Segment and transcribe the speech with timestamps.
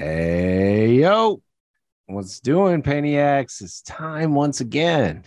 [0.00, 1.42] Hey, yo,
[2.06, 3.60] what's doing, Paniacs?
[3.60, 5.24] It's time once again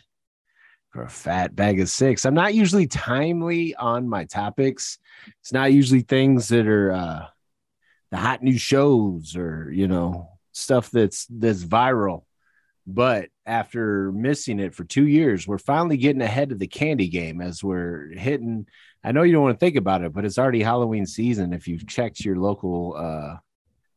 [0.89, 2.25] for a fat bag of six.
[2.25, 4.97] I'm not usually timely on my topics.
[5.41, 7.25] It's not usually things that are uh,
[8.09, 12.23] the hot new shows or you know stuff that's that's viral.
[12.87, 17.41] But after missing it for two years, we're finally getting ahead of the candy game
[17.41, 18.65] as we're hitting.
[19.03, 21.53] I know you don't want to think about it, but it's already Halloween season.
[21.53, 23.37] If you've checked your local uh,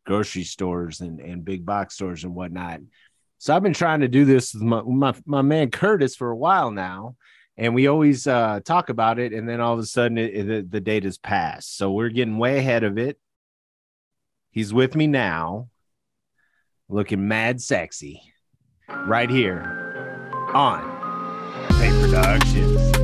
[0.07, 2.81] grocery stores and, and big box stores and whatnot.
[3.39, 6.37] So I've been trying to do this with my, my, my man Curtis for a
[6.37, 7.17] while now.
[7.59, 9.33] And we always uh, talk about it.
[9.33, 11.77] And then all of a sudden it, it, the date has passed.
[11.77, 13.19] So we're getting way ahead of it.
[14.51, 15.69] He's with me now,
[16.89, 18.23] looking mad sexy
[18.89, 20.81] right here on
[21.79, 22.96] Pain Productions.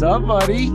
[0.00, 0.70] What's up, buddy?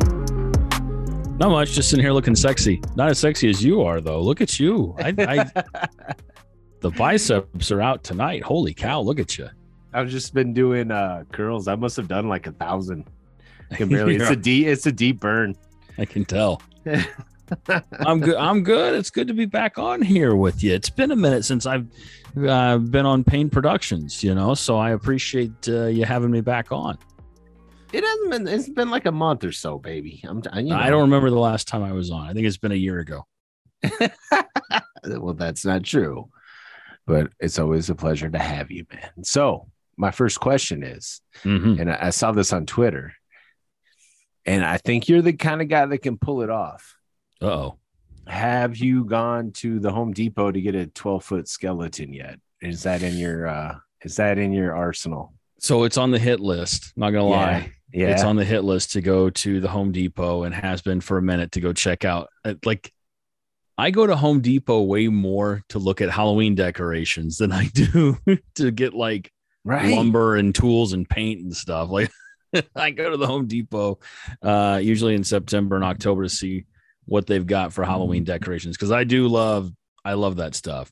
[1.40, 2.80] Not much, just sitting here looking sexy.
[2.95, 4.22] Not as sexy as you are, though.
[4.22, 4.94] Look at you.
[5.00, 5.64] I, I
[6.81, 8.44] the biceps are out tonight.
[8.44, 9.02] Holy cow!
[9.02, 9.50] Look at you.
[9.94, 11.68] I've just been doing uh curls.
[11.68, 13.09] I must have done like a thousand.
[13.72, 14.18] I can barely.
[14.18, 14.68] It's a deep.
[14.68, 15.56] It's a deep burn.
[15.98, 16.62] I can tell.
[18.06, 18.36] I'm good.
[18.36, 18.94] I'm good.
[18.94, 20.72] It's good to be back on here with you.
[20.72, 21.88] It's been a minute since I've
[22.48, 26.72] uh, been on Pain Productions, you know, so I appreciate uh, you having me back
[26.72, 27.00] on.
[27.96, 28.48] It hasn't been.
[28.48, 30.22] It's been like a month or so, baby.
[30.28, 30.42] I'm.
[30.56, 30.76] You know.
[30.76, 32.28] I don't remember the last time I was on.
[32.28, 33.26] I think it's been a year ago.
[35.06, 36.30] well, that's not true,
[37.06, 39.24] but it's always a pleasure to have you, man.
[39.24, 41.80] So, my first question is, Mhm.
[41.80, 43.14] and I, I saw this on Twitter,
[44.46, 46.98] and I think you're the kind of guy that can pull it off.
[47.42, 47.78] Uh-oh.
[48.28, 52.40] Have you gone to the Home Depot to get a 12 foot skeleton yet?
[52.62, 53.48] Is that in your?
[53.48, 55.34] uh Is that in your arsenal?
[55.59, 56.92] So it's on the hit list.
[56.98, 57.74] Not gonna lie.
[57.96, 58.10] Yeah.
[58.10, 61.18] It's on the hit list to go to the Home Depot and has been for
[61.18, 62.28] a minute to go check out.
[62.44, 62.92] Uh, Like,
[63.78, 68.18] I go to Home Depot way more to look at Halloween decorations than I do
[68.56, 69.31] to get like
[69.64, 69.96] right.
[69.96, 71.90] lumber and tools and paint and stuff.
[71.90, 72.12] Like,
[72.75, 74.00] I go to the Home Depot
[74.42, 76.66] uh, usually in September and October to see
[77.06, 79.72] what they've got for Halloween decorations because I do love
[80.03, 80.92] I love that stuff.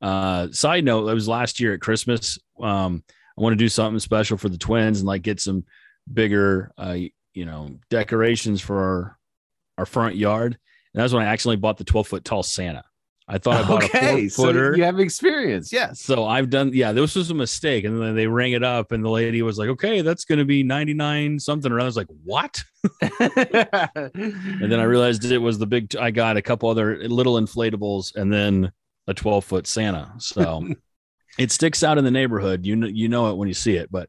[0.00, 2.38] Uh, side note, it was last year at Christmas.
[2.60, 3.04] Um,
[3.38, 5.64] I want to do something special for the twins and like get some
[6.12, 6.96] bigger, uh,
[7.34, 9.18] you know, decorations for our,
[9.78, 10.58] our front yard.
[10.94, 12.84] And that's when I accidentally bought the 12 foot tall Santa.
[13.28, 14.72] I thought I bought okay, a four footer.
[14.72, 15.72] so you have experience.
[15.72, 16.00] Yes.
[16.02, 17.84] So I've done, yeah, this was a mistake.
[17.84, 20.44] And then they rang it up, and the lady was like, okay, that's going to
[20.44, 21.70] be 99 something.
[21.70, 22.62] Or I was like, what?
[24.12, 28.14] And then I realized it was the big, I got a couple other little inflatables
[28.16, 28.72] and then
[29.06, 30.12] a 12 foot Santa.
[30.18, 30.68] So
[31.38, 32.66] it sticks out in the neighborhood.
[32.66, 33.90] You know, you know it when you see it.
[33.90, 34.08] But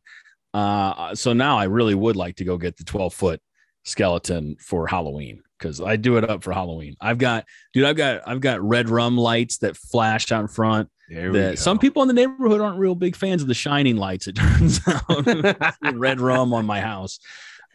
[0.53, 3.41] uh, so now I really would like to go get the 12 foot
[3.83, 6.95] skeleton for Halloween because I do it up for Halloween.
[6.99, 10.89] I've got, dude, I've got, I've got red rum lights that flash out in front
[11.09, 14.33] that some people in the neighborhood aren't real big fans of the shining lights it
[14.35, 15.75] turns out.
[15.93, 17.19] Red rum on my house.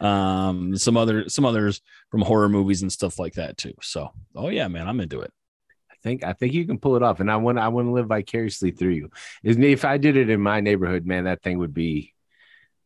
[0.01, 3.73] Um some other some others from horror movies and stuff like that too.
[3.81, 5.31] So oh yeah man i'm into it.
[5.91, 7.91] I think I think you can pull it off, and I want I want to
[7.91, 9.09] live vicariously through you.
[9.43, 12.13] Isn't if I did it in my neighborhood, man, that thing would be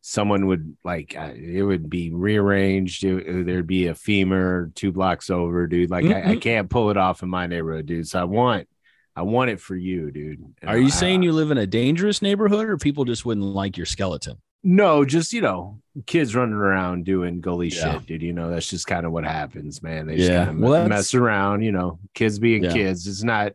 [0.06, 3.02] someone would like uh, it would be rearranged.
[3.04, 5.88] It- there'd be a femur two blocks over, dude.
[5.90, 6.40] Like I, I Mhm.
[6.42, 8.06] can't pull it off in my neighborhood, dude.
[8.06, 8.68] So I want
[9.16, 10.40] I want it for you, dude.
[10.60, 13.46] And are you I- saying you live in a dangerous neighborhood or people just wouldn't
[13.46, 17.92] like your skeleton No, just you know, kids running around doing gully Yeah.
[17.94, 18.22] shit, dude.
[18.22, 20.06] You know, that's just kind of what happens, man.
[20.06, 20.44] They just Yeah.
[20.46, 21.62] kind of Well, mess around.
[21.62, 22.72] You know, kids being Yeah.
[22.74, 23.06] kids.
[23.06, 23.54] It's not,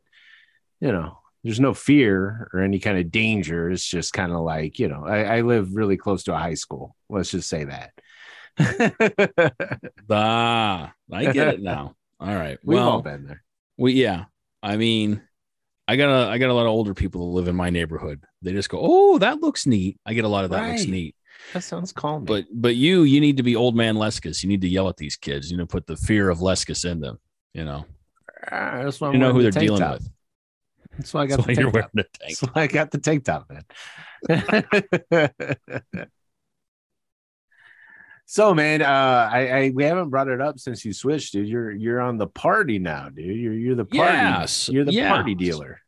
[0.81, 3.69] you know, there's no fear or any kind of danger.
[3.71, 6.53] It's just kind of like, you know, I, I live really close to a high
[6.55, 6.95] school.
[7.09, 7.91] Let's just say that.
[10.09, 13.43] ah i get it now all right We've all well been there.
[13.77, 14.25] we yeah
[14.61, 15.21] i mean
[15.87, 18.21] i got a i got a lot of older people that live in my neighborhood
[18.41, 21.15] they just go oh that looks neat i get a lot of that looks neat
[21.53, 22.25] That sounds calm.
[22.25, 24.43] But but you you need to be old man Lescus.
[24.43, 25.49] You need to yell at these kids.
[25.49, 27.17] You know, put the fear of Lescus in them.
[27.53, 27.85] You know,
[28.51, 29.99] Ah, that's why you know who they're dealing top.
[29.99, 30.09] with.
[30.99, 31.73] That's why I got That's the why you're top.
[31.73, 32.39] wearing a tank.
[32.39, 33.63] That's why I got the tank top, man.
[38.25, 41.47] so, man, uh, I, I we haven't brought it up since you switched, dude.
[41.47, 43.25] You're you're on the party now, dude.
[43.37, 44.11] You're you're the party.
[44.11, 45.13] Yes, You're the yeah.
[45.13, 45.79] party dealer.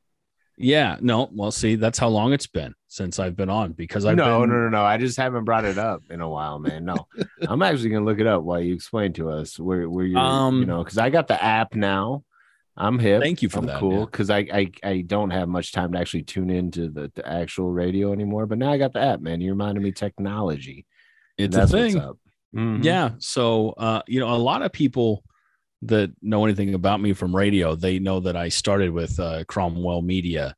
[0.57, 4.15] Yeah, no, well, see, that's how long it's been since I've been on because I've
[4.15, 4.83] no, been, no, no, no.
[4.83, 6.85] I just haven't brought it up in a while, man.
[6.85, 7.07] No,
[7.49, 10.59] I'm actually gonna look it up while you explain to us where where you're, Um,
[10.59, 12.23] you know, because I got the app now.
[12.77, 13.21] I'm hip.
[13.21, 14.05] Thank you for I'm that, Cool, yeah.
[14.05, 17.69] because I, I I don't have much time to actually tune into the, the actual
[17.71, 18.45] radio anymore.
[18.45, 19.41] But now I got the app, man.
[19.41, 20.85] You reminded me technology.
[21.37, 22.01] It's a thing.
[22.55, 22.83] Mhm.
[22.83, 23.11] Yeah.
[23.19, 25.23] So, uh, you know, a lot of people
[25.83, 30.01] that know anything about me from radio, they know that I started with uh, Cromwell
[30.01, 30.55] Media.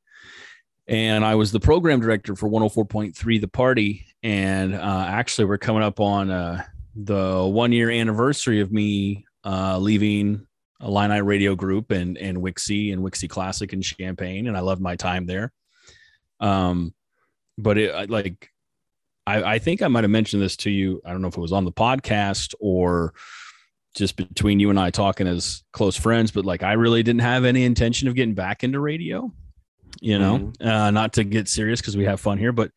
[0.87, 4.05] And I was the program director for 104.3 The Party.
[4.21, 6.63] And uh, actually, we're coming up on uh,
[6.95, 10.45] the one year anniversary of me uh, leaving
[10.81, 14.47] Illini Radio Group and, and Wixie and Wixie Classic in Champaign.
[14.47, 15.51] And I loved my time there.
[16.39, 16.93] Um,
[17.57, 18.49] but it like,
[19.25, 21.01] I, I think I might have mentioned this to you.
[21.05, 23.13] I don't know if it was on the podcast or
[23.95, 27.45] just between you and I talking as close friends, but like I really didn't have
[27.45, 29.31] any intention of getting back into radio,
[30.01, 32.71] you know, uh, not to get serious because we have fun here, but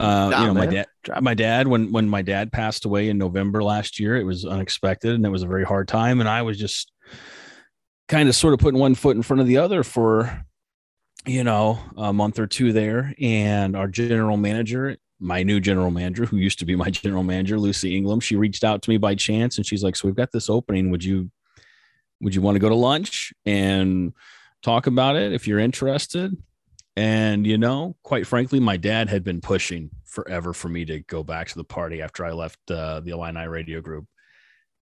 [0.00, 0.86] uh, Nah, you know, my dad,
[1.20, 5.14] my dad, when, when my dad passed away in November last year, it was unexpected
[5.14, 6.20] and it was a very hard time.
[6.20, 6.90] And I was just
[8.08, 10.44] kind of sort of putting one foot in front of the other for,
[11.26, 13.14] you know, a month or two there.
[13.20, 17.58] And our general manager, my new general manager, who used to be my general manager,
[17.58, 20.32] Lucy Ingram, she reached out to me by chance and she's like, So we've got
[20.32, 20.90] this opening.
[20.90, 21.30] Would you
[22.20, 24.12] would you want to go to lunch and
[24.62, 26.36] talk about it if you're interested?
[26.96, 31.24] And you know, quite frankly, my dad had been pushing forever for me to go
[31.24, 34.06] back to the party after I left uh, the Illini radio group.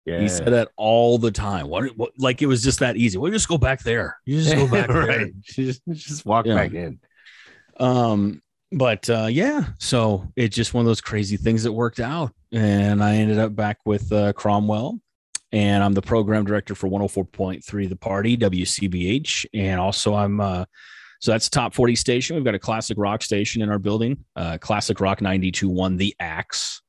[0.07, 0.21] Yeah.
[0.21, 1.69] He said that all the time.
[1.69, 3.17] What, what like it was just that easy.
[3.19, 4.19] Well, just go back there.
[4.27, 5.07] You just go back there.
[5.07, 5.41] right.
[5.43, 6.55] Just, just walk Yeah.
[6.57, 7.01] back in.
[7.81, 12.33] Um, but uh, yeah, so it's just one of those crazy things that worked out,
[12.53, 14.99] and I ended up back with uh, Cromwell,
[15.53, 20.65] and I'm the program director for 104.3 The Party WCBH, and also I'm uh,
[21.21, 22.37] so that's top 40 station.
[22.37, 26.83] We've got a classic rock station in our building, uh, classic rock 92.1 The Axe,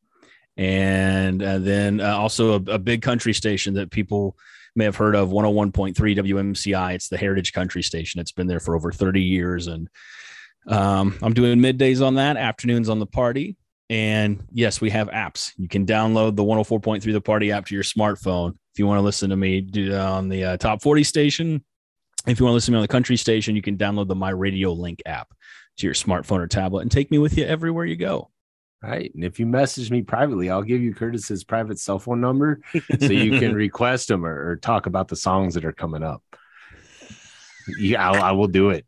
[0.58, 4.38] and uh, then uh, also a, a big country station that people
[4.76, 6.96] may have heard of 101.3 WMCI.
[6.96, 8.20] It's the Heritage Country Station.
[8.20, 9.90] It's been there for over 30 years, and
[10.68, 13.58] um, I'm doing middays on that, afternoons on the party.
[13.90, 15.52] And yes, we have apps.
[15.58, 18.58] You can download the 104.3 The Party app to your smartphone.
[18.74, 21.64] If you want to listen to me do that on the uh, top 40 station,
[22.28, 24.16] if you want to listen to me on the country station, you can download the
[24.16, 25.32] My Radio Link app
[25.78, 28.32] to your smartphone or tablet and take me with you everywhere you go.
[28.88, 29.12] Right.
[29.16, 32.62] And if you message me privately, I'll give you Curtis's private cell phone number
[33.00, 36.22] so you can request them or, or talk about the songs that are coming up.
[37.80, 38.86] Yeah, I'll, I will do it.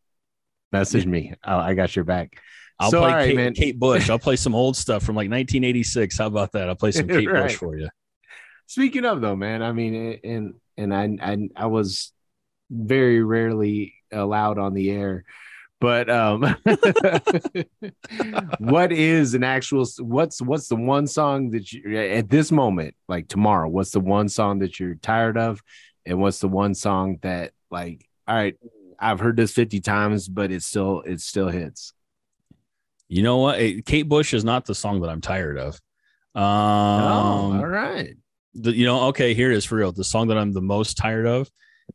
[0.72, 1.34] Message me.
[1.44, 2.40] I'll, I got your back.
[2.80, 3.56] I'll So, play right, Kate.
[3.56, 4.10] Kate Bush.
[4.10, 6.18] I'll play some old stuff from like 1986.
[6.18, 6.70] How about that?
[6.70, 7.44] I'll play some Kate Right.
[7.44, 7.90] Bush for you.
[8.68, 12.12] Speaking of though, man, I mean, and and I I, I was
[12.70, 15.24] very rarely allowed on the air,
[15.80, 16.42] but um,
[18.60, 19.86] what is an actual?
[20.00, 23.70] What's what's the one song that you at this moment, like tomorrow?
[23.70, 25.62] What's the one song that you're tired of,
[26.06, 28.56] and what's the one song that like, all right,
[29.00, 31.94] I've heard this fifty times, but it still it still hits.
[33.08, 33.60] You know what?
[33.86, 35.80] Kate Bush is not the song that I'm tired of.
[36.36, 38.16] Um, oh, all right.
[38.54, 39.92] the, you know, okay, here it is for real.
[39.92, 41.50] The song that I'm the most tired of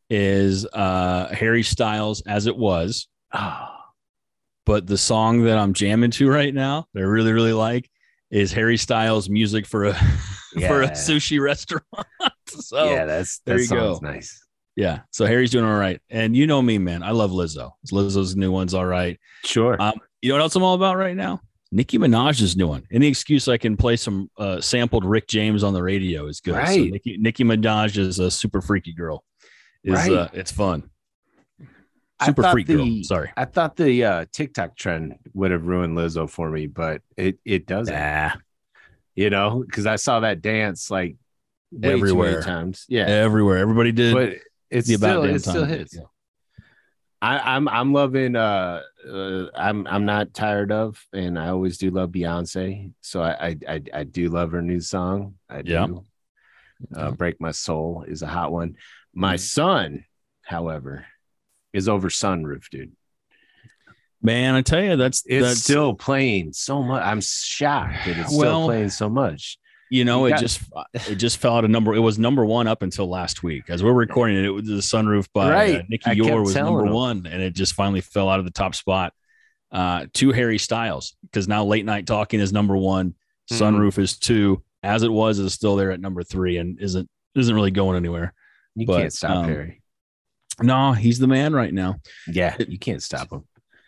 [0.09, 3.07] is uh Harry Styles as it was.
[3.33, 3.72] Oh,
[4.65, 7.89] But the song that I'm jamming to right now, that I really, really like,
[8.31, 9.93] is Harry Styles music for a
[10.67, 11.85] for a sushi restaurant.
[12.47, 13.99] so yeah, that's there you go.
[14.01, 14.45] nice.
[14.75, 15.01] yeah.
[15.11, 15.99] So Harry's doing all right.
[16.09, 17.03] And you know me, man.
[17.03, 17.71] I love Lizzo.
[17.91, 19.19] Lizzo's new one's all right.
[19.45, 19.75] Sure.
[19.81, 21.41] Um, you know what else I'm all about right now?
[21.71, 22.83] Nicki Minaj's new one.
[22.91, 26.53] Any excuse I can play some uh, sampled Rick James on the radio is good.
[26.53, 26.91] So Right.
[26.91, 29.23] Nicki, Nicki Minaj is a super freaky girl.
[29.83, 30.11] Is Right.
[30.13, 30.89] uh, it's fun.
[32.25, 32.87] Super freak girl.
[33.03, 33.31] Sorry.
[33.37, 37.65] I thought the uh, TikTok trend would have ruined Lizzo for me, but it it
[37.65, 37.93] doesn't.
[37.93, 38.31] Nah,
[39.15, 41.15] You know, because I saw that dance like
[41.81, 42.41] Everywhere.
[42.41, 42.85] times.
[42.87, 43.57] Yeah, everywhere.
[43.57, 44.13] Everybody did.
[44.13, 44.37] but
[44.69, 45.93] it's the about still it still hits.
[45.93, 46.09] video.
[47.21, 48.35] I, I'm I'm loving.
[48.35, 52.91] Uh, uh, I'm I'm not tired of, and I always do love Beyonce.
[53.01, 55.35] So I I I, I do love her new song.
[55.49, 55.71] I do.
[55.71, 55.87] Yeah.
[56.95, 58.75] Uh, Break My Soul is a hot one.
[59.13, 59.39] My Mhm.
[59.39, 60.05] son,
[60.41, 61.05] however,
[61.73, 62.91] is over Sunroof, dude.
[64.21, 67.03] Man, I tell you, that's It's that's still playing so much.
[67.03, 69.57] I'm shocked that it's Well, still playing so much.
[69.91, 70.61] you know you it got- just
[71.09, 71.93] it just fell out of number.
[71.93, 73.63] It was number one up until last week.
[73.69, 75.85] As we're recording it, it was the sunroof by uh, Right.
[75.89, 76.93] Nicky I kept Youre was number him.
[76.93, 79.13] one, and it just finally fell out of the top spot
[79.73, 83.15] uh, to Harry Styles because now late night talking is number one,
[83.51, 83.59] Mhm.
[83.59, 87.53] sunroof is two, as it was is still there at number three, and isn't isn't
[87.53, 88.33] really going anywhere.
[88.75, 89.81] You But, can't stop um, Harry.
[90.61, 91.95] No, he's the man right now.
[92.27, 93.43] Yeah, you can't stop him.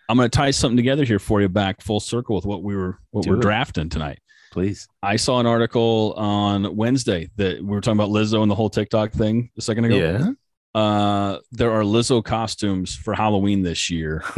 [0.09, 2.75] I'm going to tie something together here for you back full circle with what we
[2.75, 3.41] were what Do we're it.
[3.41, 4.19] drafting tonight.
[4.51, 4.87] Please.
[5.03, 8.69] I saw an article on Wednesday that we were talking about Lizzo and the whole
[8.69, 9.95] TikTok thing a second ago.
[9.95, 10.79] Yeah.
[10.79, 14.23] uh, there are Lizzo costumes for Halloween this year.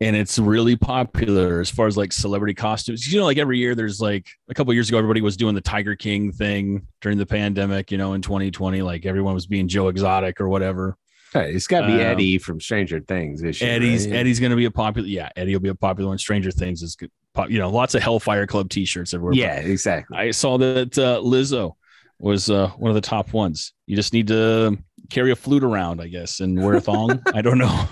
[0.00, 3.12] and it's really popular as far as like celebrity costumes.
[3.12, 5.60] You know, like every year there's like a couple years ago, everybody was doing the
[5.60, 9.88] Tiger King thing during the pandemic, you know, in 2020, like everyone was being Joe
[9.88, 10.96] Exotic or whatever.
[11.32, 13.40] Hey, it's got to be Um, Eddie from Stranger Things.
[13.42, 14.16] Year, Eddie's right?
[14.16, 15.06] Eddie's going to be a popular.
[15.06, 16.18] Yeah, Eddie will be a popular one.
[16.18, 17.10] Stranger Things is good.
[17.34, 19.34] pop- You know, lots of Hellfire Club T-shirts everywhere.
[19.34, 20.18] Yeah, exactly.
[20.18, 21.74] I saw that uh, Lizzo
[22.18, 23.72] was uh, one of the top ones.
[23.86, 24.76] You just need to
[25.08, 27.22] carry a flute around, I guess, and wear a thong.
[27.32, 27.88] I don't know.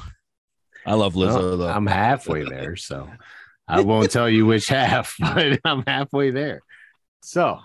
[0.89, 1.69] I love Lizzo Well, though.
[1.69, 3.09] I'm halfway there, so
[3.67, 6.61] I won't tell you which half, but I'm halfway there.
[7.23, 7.61] So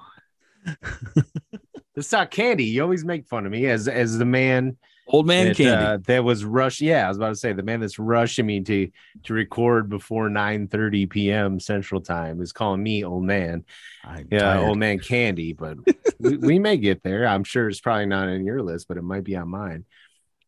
[1.95, 2.65] let's talk candy.
[2.65, 5.85] You always make fun of me as as the man Old man that, candy.
[5.85, 6.79] uh, that was rush.
[6.79, 8.89] Yeah, I was about to say the man that's rushing me to
[9.23, 11.59] to record before 9 30 p.m.
[11.59, 13.65] Central Time is calling me old man.
[14.05, 14.59] I'm Yeah, tired.
[14.59, 15.77] old man candy, but
[16.19, 17.27] we, we may get there.
[17.27, 19.85] I'm sure it's probably not on your list, but it might be on mine.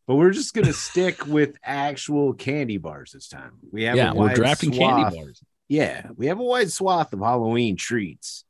[0.06, 3.52] But we're just gonna stick with actual candy bars this time.
[3.72, 5.42] We have yeah, a we're drafting swath- candy bars.
[5.68, 8.44] Yeah, we have a wide swath of Halloween treats.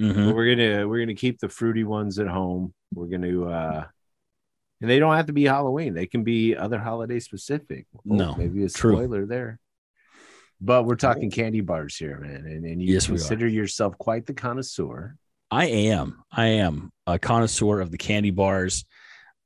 [0.00, 0.26] Mhm.
[0.26, 2.72] But we're gonna we're gonna keep the fruity ones at home.
[2.94, 3.84] We're gonna uh
[4.80, 5.94] and they don't have to be Halloween.
[5.94, 7.86] They can be other holiday specific.
[7.98, 8.94] Oh, No, maybe a true.
[8.94, 9.60] spoiler there.
[10.60, 12.46] But we're talking candy bars here, man.
[12.46, 15.16] And, and you Yes, consider yourself quite the connoisseur.
[15.50, 16.22] I am.
[16.32, 18.84] I am a connoisseur of the candy bars.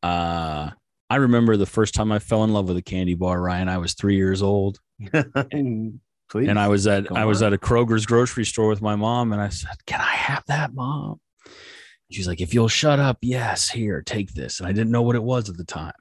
[0.02, 0.70] Uh,
[1.08, 3.68] I remember the first time I fell in love with a candy bar, Ryan.
[3.68, 4.78] I was three years old,
[5.12, 6.48] Please.
[6.48, 7.48] and I was at Go I was on.
[7.48, 10.74] at a Kroger's grocery store with my mom, and I said, "Can I have that,
[10.74, 11.20] mom?"
[12.10, 13.68] She's like, "If you'll shut up, yes.
[13.68, 15.92] Here, take this." And I didn't know what it was at the time,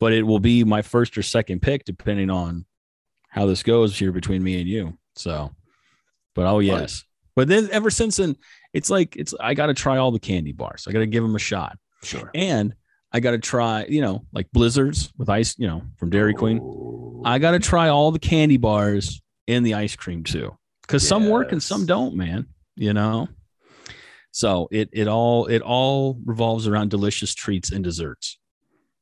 [0.00, 2.64] but it will be my first or second pick, depending on
[3.28, 4.96] how this goes here between me and you.
[5.16, 5.50] So,
[6.34, 7.04] but oh yes.
[7.36, 8.36] But then ever since then,
[8.72, 10.86] it's like it's I got to try all the candy bars.
[10.88, 11.76] I got to give them a shot.
[12.02, 12.30] sure.
[12.34, 12.74] and
[13.14, 17.22] I got to try, you know, like blizzards with ice, you know, from Dairy Queen.
[17.24, 21.28] I got to try all the candy bars and the ice cream too, because some
[21.30, 22.48] work and some don't, man.
[22.74, 23.28] You know,
[24.32, 28.36] so it it all it all revolves around delicious treats and desserts.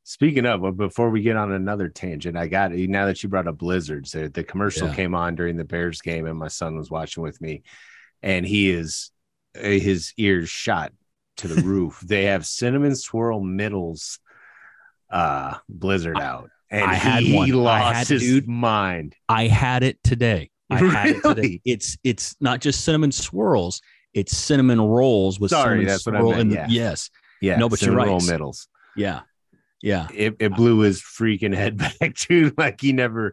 [0.04, 3.48] Speaking of, but before we get on another tangent, I got now that you brought
[3.48, 4.12] up blizzards.
[4.12, 4.94] The, the commercial Yeah.
[4.94, 7.62] came on during the Bears game, and my son was watching with me,
[8.22, 9.10] and he is
[9.56, 10.92] uh, his ears shot
[11.42, 12.00] to the roof.
[12.04, 14.18] They have cinnamon swirl middles,
[15.10, 17.50] uh, blizzard out, and I had he one.
[17.50, 18.48] Lost had- his dude.
[18.48, 19.14] mind.
[19.28, 20.50] I had it today.
[20.70, 21.40] I had it today.
[21.42, 21.62] Really?
[21.64, 23.82] It's it's not just cinnamon swirls.
[24.14, 26.66] It's cinnamon rolls with Sorry, cinnamon that's swirl in yeah.
[26.68, 28.68] yes, Yeah, No, but you're cinnamon roll middles.
[28.96, 29.20] yeah,
[29.82, 30.06] yeah.
[30.14, 33.32] It, it blew his freaking head back too, like he never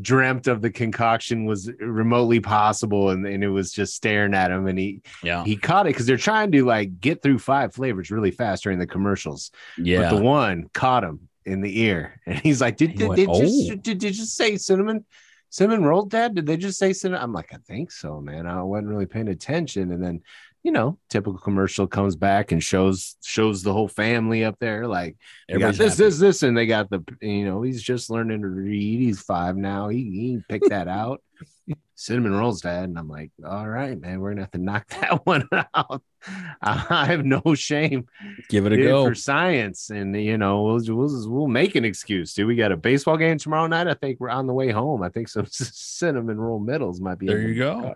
[0.00, 4.66] dreamt of the concoction was remotely possible, and, and it was just staring at him,
[4.66, 5.44] and he Yeah.
[5.44, 8.78] he caught it because they're trying to like get through five flavors really fast during
[8.78, 9.50] the commercials.
[9.76, 10.10] Yeah.
[10.10, 13.28] But the one caught him in the ear, and he's like, "Did He did, did,
[13.30, 15.04] "Oh." just, did, did you just say cinnamon?"
[15.50, 16.34] Cinnamon roll, Dad?
[16.34, 17.22] Did they just say cinnamon?
[17.22, 18.46] I'm like, I think so, man.
[18.46, 19.92] I wasn't really paying attention.
[19.92, 20.20] And then,
[20.62, 24.86] you know, typical commercial comes back and shows shows the whole family up there.
[24.86, 25.16] Like,
[25.48, 26.04] they got this, happy.
[26.04, 29.00] this, this, and they got the, you know, he's just learning to read.
[29.00, 29.88] He's five now.
[29.88, 31.22] He, he picked that out.
[31.94, 32.84] Cinnamon rolls, Dad.
[32.84, 36.02] And I'm like, all right, man, we're gonna have to knock that one out.
[36.62, 38.06] I have no shame
[38.48, 39.06] Give it a go.
[39.06, 42.34] for science, and you know we'll, we'll we'll make an excuse.
[42.34, 43.86] Do we got a baseball game tomorrow night?
[43.86, 45.02] I think we're on the way home.
[45.02, 47.26] I think some cinnamon roll middles might be.
[47.26, 47.94] There you go.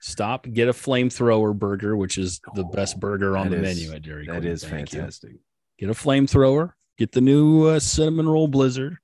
[0.00, 4.02] Stop, get a flamethrower burger, which is the best burger on the is- menu at
[4.02, 4.40] Dairy Queen.
[4.40, 4.98] That is Thank you.
[5.00, 5.32] fantastic.
[5.78, 6.72] Get a flamethrower.
[6.98, 8.96] Get the new uh, cinnamon roll blizzard.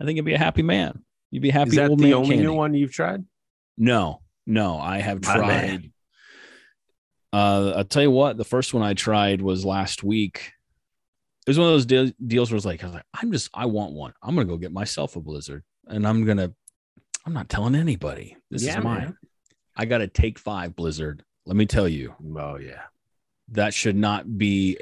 [0.00, 1.02] I think you'd be a happy man.
[1.30, 2.42] You'd be happy Is that the only candy.
[2.44, 3.24] new one you've tried?
[3.76, 5.46] No, no, I have My tried.
[5.46, 5.92] man.
[7.32, 8.36] Uh, I'll tell you what.
[8.36, 10.52] The first one I tried was last week.
[11.46, 13.50] It was one of those deal- deals where it's like, I was like, I'm just,
[13.54, 14.12] I want one.
[14.22, 16.52] I'm gonna go get myself a blizzard, and I'm gonna,
[17.24, 18.36] I'm not telling anybody.
[18.50, 18.98] This Yeah, is mine.
[18.98, 19.18] man.
[19.78, 21.22] I got a Take Five blizzard.
[21.46, 22.82] Let me tell you, Oh yeah.
[23.52, 24.76] that should not be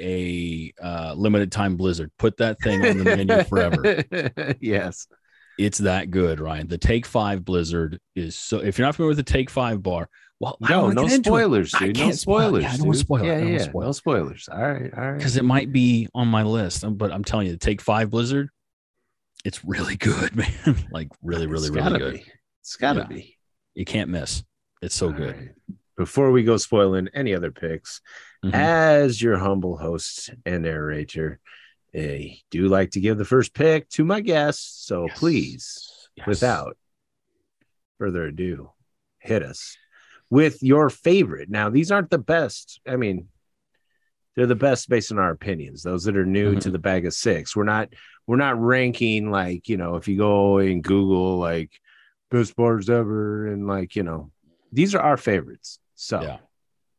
[0.79, 2.11] a uh, limited time blizzard.
[2.17, 4.55] Put that thing on the menu forever.
[4.59, 5.07] yes.
[5.59, 6.67] It's that good, Ryan.
[6.67, 8.59] The Take Five blizzard is so.
[8.59, 10.07] If you're not familiar with the Take Five bar,
[10.39, 11.23] well, No, no wanna get into it.
[11.31, 11.97] spoilers, dude.
[11.97, 12.63] No spoilers.
[12.63, 13.21] yeah, I don't dude.
[13.21, 13.25] it.
[13.25, 13.57] Yeah, yeah.
[13.63, 14.49] spoil No spoilers.
[14.51, 15.17] All right, all right.
[15.17, 16.83] because it might be on my list.
[16.97, 18.49] But I'm telling you, the Take Five Blizzard,
[19.45, 20.85] it's really good, man.
[20.91, 22.13] like really, really, It's really good.
[22.15, 22.25] Be.
[22.61, 23.05] It's gotta Yeah.
[23.07, 23.37] be.
[23.73, 24.43] You can't miss.
[24.81, 25.35] It's so All good.
[25.35, 25.49] right.
[25.97, 28.01] Before we go spoiling any other picks,
[28.43, 28.53] Mhm.
[28.53, 31.39] as your humble host and narrator,
[31.95, 34.85] I do like to give the first pick to my guests.
[34.85, 35.19] So Yes.
[35.19, 36.27] please, Yes.
[36.27, 36.77] without
[37.97, 38.71] further ado,
[39.19, 39.75] hit us
[40.29, 41.49] with your favorite.
[41.49, 42.79] Now, these aren't the best.
[42.87, 43.29] I mean,
[44.35, 45.81] they're the best based on our opinions.
[45.81, 46.61] Those that are new Mhm.
[46.61, 47.91] to the bag of six, we're not
[48.27, 51.71] we're not ranking like you know if you go and Google like
[52.29, 54.31] best bars ever and like you know
[54.71, 55.79] these are our favorites.
[55.95, 56.37] So Yeah.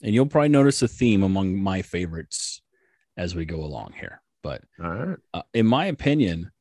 [0.03, 2.63] And you'll probably notice a theme among my favorites
[3.17, 4.23] as we go along here.
[4.43, 6.53] But all right, uh, in my opinion,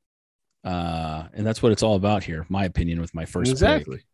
[0.64, 2.46] uh, and that's what it's all about here.
[2.50, 3.98] My opinion with my first exactly.
[3.98, 4.06] pick,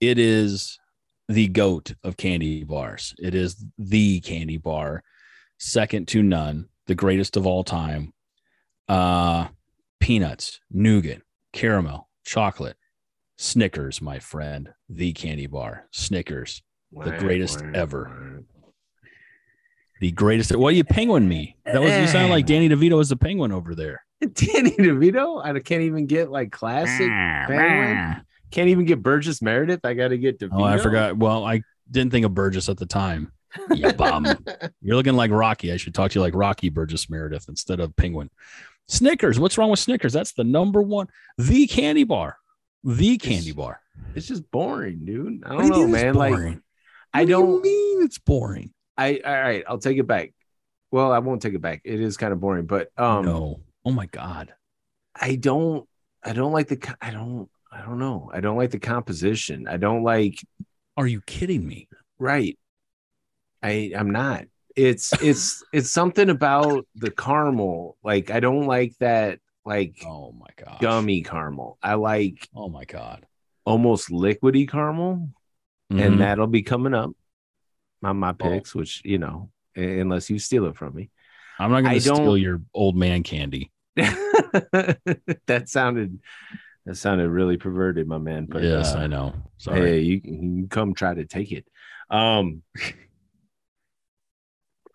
[0.00, 0.78] it is
[1.28, 3.14] the goat of candy bars.
[3.18, 5.02] It is the candy bar,
[5.58, 8.12] second to none, the greatest of all time.
[8.86, 9.48] Uh,
[9.98, 11.22] peanuts, nougat,
[11.54, 12.76] caramel, chocolate,
[13.44, 18.42] Snickers, my friend, the candy bar, Snickers, the greatest ever.
[20.00, 20.56] the greatest.
[20.56, 21.56] What are you penguin me?
[21.66, 22.48] That was you sound like eh.
[22.48, 24.02] Danny DeVito as the penguin over there.
[24.20, 25.44] Danny DeVito.
[25.44, 28.24] I can't even get like classic penguin.
[28.50, 29.84] Can't even get Burgess Meredith.
[29.84, 30.60] I got to get DeVito.
[30.60, 31.18] Oh, I forgot.
[31.18, 33.30] Well, I didn't think of Burgess at the time.
[33.74, 34.26] You bum.
[34.80, 35.70] You're looking like Rocky.
[35.70, 38.30] I should talk to you like Rocky Burgess Meredith instead of Penguin.
[38.88, 39.38] Snickers.
[39.38, 40.14] What's wrong with Snickers?
[40.14, 42.38] That's the number one, the candy bar,
[42.84, 43.80] the candy bar.
[44.14, 45.42] It's just boring, dude.
[45.44, 46.14] I don't do know, man.
[46.14, 46.58] Like?
[47.12, 47.62] I do don't.
[47.62, 48.72] mean it's boring.
[48.96, 49.64] I all right.
[49.66, 50.32] I'll take it back.
[50.90, 51.80] Well, I won't take it back.
[51.84, 53.60] It is kind of boring, but um, no.
[53.84, 54.54] Oh my god.
[55.14, 55.88] I don't.
[56.22, 56.96] I don't like the.
[57.00, 57.48] I don't.
[57.72, 58.30] I don't know.
[58.32, 59.66] I don't like the composition.
[59.68, 60.38] I don't like.
[60.96, 61.88] Are you kidding me?
[62.18, 62.58] Right.
[63.62, 63.92] I.
[63.96, 64.44] I'm not.
[64.76, 65.12] It's.
[65.22, 65.64] It's.
[65.72, 67.96] it's something about the caramel.
[68.04, 69.38] Like I don't like that.
[69.64, 70.78] Like Oh my god.
[70.80, 71.78] gummy caramel.
[71.82, 73.26] I like Oh my god.
[73.64, 75.30] almost liquidy caramel.
[75.92, 76.00] Mhm.
[76.06, 77.10] and that'll be coming up
[78.02, 78.34] on my Oh.
[78.34, 81.10] picks, which you know, unless you steal it from me.
[81.58, 83.70] I'm not going to steal your old man candy.
[83.96, 86.18] that sounded
[86.86, 88.46] that sounded really perverted, my man.
[88.46, 89.34] But yes, uh, I know.
[89.58, 89.80] Sorry.
[89.80, 91.66] hey, you can come try to take it.
[92.10, 92.62] Um,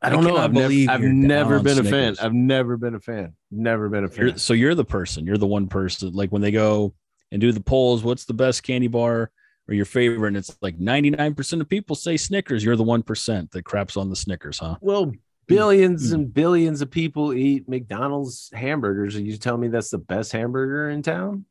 [0.01, 0.37] I I don't know.
[0.37, 2.15] I've never, believe I've never on been a fan.
[2.21, 3.33] I've never been a fan.
[3.51, 4.27] Never been a fan.
[4.27, 5.25] You're, so you're the person.
[5.25, 6.13] You're the one person.
[6.13, 6.93] Like when they go
[7.31, 9.31] and do the polls, what's the best candy bar
[9.67, 10.29] or your favorite?
[10.29, 12.63] And it's like 99% of people say Snickers.
[12.63, 14.77] You're the one percent that craps on the Snickers, huh?
[14.79, 15.11] Well, hmm.
[15.47, 16.31] billions and hmm.
[16.31, 21.01] billions of people eat McDonald's hamburgers, and you tell me that's the best hamburger in
[21.01, 21.45] town,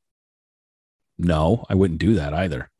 [1.18, 2.70] No, I wouldn't do that either.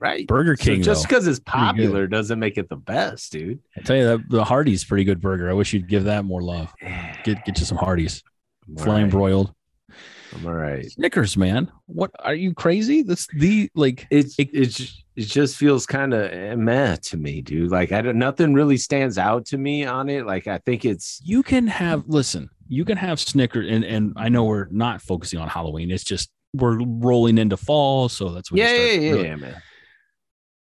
[0.00, 0.26] Right?
[0.26, 0.82] Burger King.
[0.82, 3.60] So just because it's popular doesn't make it the best, dude.
[3.76, 5.48] I tell you that the Hardee's pretty good burger.
[5.50, 6.72] I wish you'd give that more love.
[7.24, 8.22] Get get you some Hardee's,
[8.78, 9.10] flame right.
[9.10, 9.54] broiled
[10.34, 10.88] I'm all right.
[10.90, 11.70] Snickers, man.
[11.86, 13.02] What are you crazy?
[13.02, 14.06] That's the like.
[14.10, 14.80] It's It- it,
[15.16, 17.70] it just feels kind of eh, meh to me, dude.
[17.70, 20.24] Like I don't nothing really stands out to me on it.
[20.26, 22.48] Like I think it's You can have listen.
[22.68, 25.90] You can have Snickers, and and I know we're not focusing on Halloween.
[25.90, 29.62] It's just we're rolling into fall, so that's you yeah, yeah, yeah, really- yeah, man.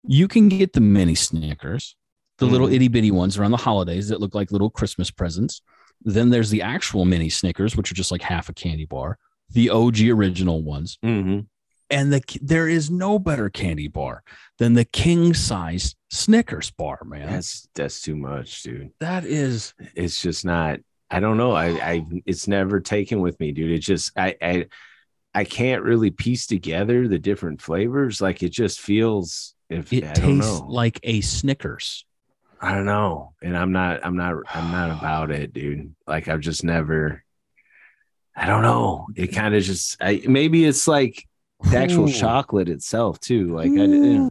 [0.06, 1.96] You can get the mini Snickers,
[2.38, 2.74] the little Mhm.
[2.74, 5.62] itty bitty ones around the holidays that look like little Christmas presents.
[6.02, 9.18] Then there's the actual mini Snickers, which are just like half a candy bar,
[9.50, 10.98] the OG original ones.
[11.02, 11.40] hmm
[11.88, 14.22] And the there is no better candy bar
[14.58, 17.30] than the king size Snickers bar, man.
[17.30, 18.90] That's that's too much, dude.
[19.00, 20.80] that is It's just not.
[21.10, 21.52] I don't know.
[21.52, 23.70] I I it's never taken with me, dude.
[23.70, 24.66] It just I I
[25.34, 28.20] I can't really piece together the different flavors.
[28.20, 29.54] Like it just feels.
[29.68, 30.66] If it I don't tastes know.
[30.66, 32.04] like a Snickers.
[32.60, 33.34] I don't know.
[33.42, 35.94] And I'm not I'm not I'm not about it, dude.
[36.06, 37.22] Like I've just never
[38.34, 39.06] I don't know.
[39.16, 41.26] It kind of just I maybe it's like
[41.70, 42.12] the actual Ooh.
[42.12, 43.54] chocolate itself too.
[43.54, 44.30] Like I Ooh.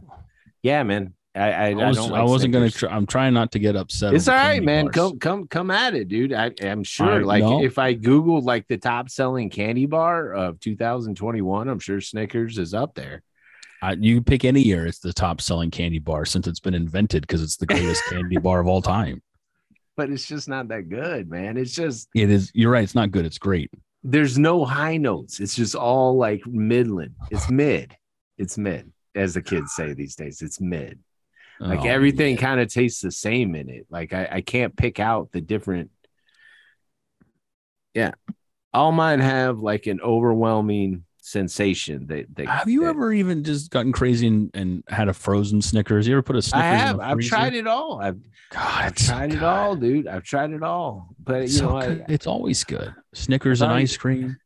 [0.62, 1.12] yeah, man.
[1.34, 2.70] I I, I, I, was, don't I wasn't gonna.
[2.70, 2.88] Snickers.
[2.88, 4.14] Try, I'm trying not to get upset.
[4.14, 4.86] It's all right, man.
[4.86, 4.94] bars.
[4.94, 6.32] Come come come at it, dude.
[6.32, 7.06] I I'm sure.
[7.06, 7.62] I like know.
[7.62, 12.72] if I googled like the top selling candy bar of 2021, I'm sure Snickers is
[12.72, 13.22] up there.
[13.82, 14.86] I, you pick any year.
[14.86, 18.38] It's the top selling candy bar since it's been invented because it's the greatest candy
[18.38, 19.22] bar of all time.
[19.96, 21.56] But it's just not that good, man.
[21.56, 22.50] It's just It is.
[22.54, 22.84] You're right.
[22.84, 23.24] It's not good.
[23.24, 23.70] It's great.
[24.02, 25.40] there's no high notes.
[25.40, 27.14] It's just all like midland.
[27.30, 27.96] It's mid.
[28.38, 30.42] It's mid, as the kids say these days.
[30.42, 30.98] It's mid.
[31.58, 33.86] Like Oh, everything kind of tastes the same in it.
[33.88, 35.90] Like I, I can't pick out the different.
[37.94, 38.12] Yeah,
[38.74, 42.06] all mine have like an overwhelming sensation.
[42.06, 45.60] That, that Have you that- ever even just gotten crazy and, and had a frozen
[45.60, 46.06] Snickers?
[46.06, 46.64] You ever put a Snickers?
[46.64, 47.00] I in have.
[47.00, 48.00] I've tried it all.
[48.00, 48.18] I've,
[48.50, 50.06] God, I've tried it all, dude.
[50.06, 51.08] I've tried it all.
[51.22, 52.94] But you so know, I, it's always good.
[53.12, 54.36] Snickers and ice cream.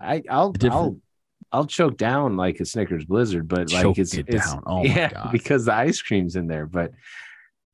[0.00, 0.96] I I'll I'll
[1.52, 4.62] I'll choke down like a Snickers Blizzard, but like it's, it it's down.
[4.66, 5.32] Oh my yeah God.
[5.32, 6.66] because the ice cream's in there.
[6.66, 6.92] But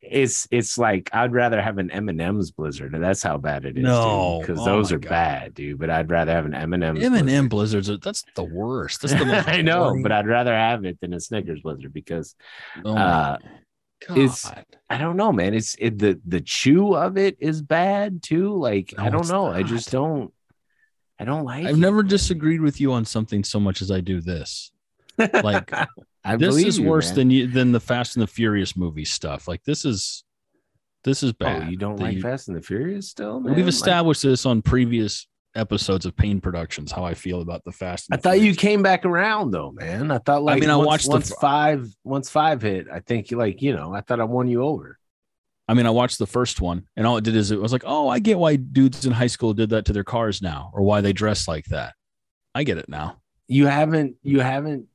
[0.03, 3.65] it's it's like I'd rather have an M and M's Blizzard, and that's how bad
[3.65, 3.83] it is.
[3.85, 4.39] No.
[4.41, 5.09] because Oh those are God.
[5.09, 5.79] bad, dude.
[5.79, 7.03] But I'd rather have an M and M's.
[7.05, 7.91] M and M blizzards.
[7.91, 9.03] Are, that's the worst.
[9.03, 9.49] That's the most.
[9.49, 12.35] I know, boring- but I'd rather have it than a Snickers Blizzard because
[12.85, 13.39] Oh uh,
[14.11, 14.49] It's-
[14.89, 15.55] I don't know, man.
[15.55, 18.55] It's it, the the chew of it is bad too.
[18.57, 19.47] Like No, I don't know.
[19.47, 20.33] I just don't.
[21.19, 21.65] I don't like.
[21.67, 22.09] I've it, never man.
[22.11, 24.71] disagreed with you on something so much as I do this.
[25.19, 25.73] Like,
[26.25, 27.15] I this is you, worse man.
[27.17, 29.47] than you than the Fast and the Furious movie stuff.
[29.49, 30.25] Like this is
[31.05, 31.71] this is Oh, bad.
[31.71, 33.39] you don't that like Fast and the Furious still?
[33.41, 33.55] Man?
[33.55, 36.91] We've Like, established this on previous episodes of Pain Productions.
[36.93, 38.09] How I feel about the Fast.
[38.13, 40.11] I the thought you came back around though, man.
[40.11, 42.87] I thought like I mean, I watched once f- five once five hit.
[42.93, 44.99] I think like you know I thought I won you over.
[45.69, 47.83] I mean, I watched the first one, and all it did is it was like,
[47.87, 50.83] oh, I get why dudes in high school did that to their cars now, or
[50.83, 51.95] why they dress like that.
[52.55, 53.21] I get it now.
[53.49, 54.87] You haven't you haven't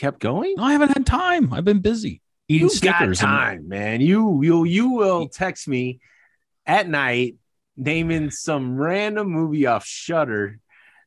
[0.00, 0.54] kept going.
[0.56, 1.52] No, I haven't had time.
[1.52, 3.20] I've been busy eating You got Snickers.
[3.20, 4.00] and- time, man.
[4.00, 6.00] You you you will text me
[6.66, 7.36] at night
[7.76, 10.58] naming some random movie off Shutter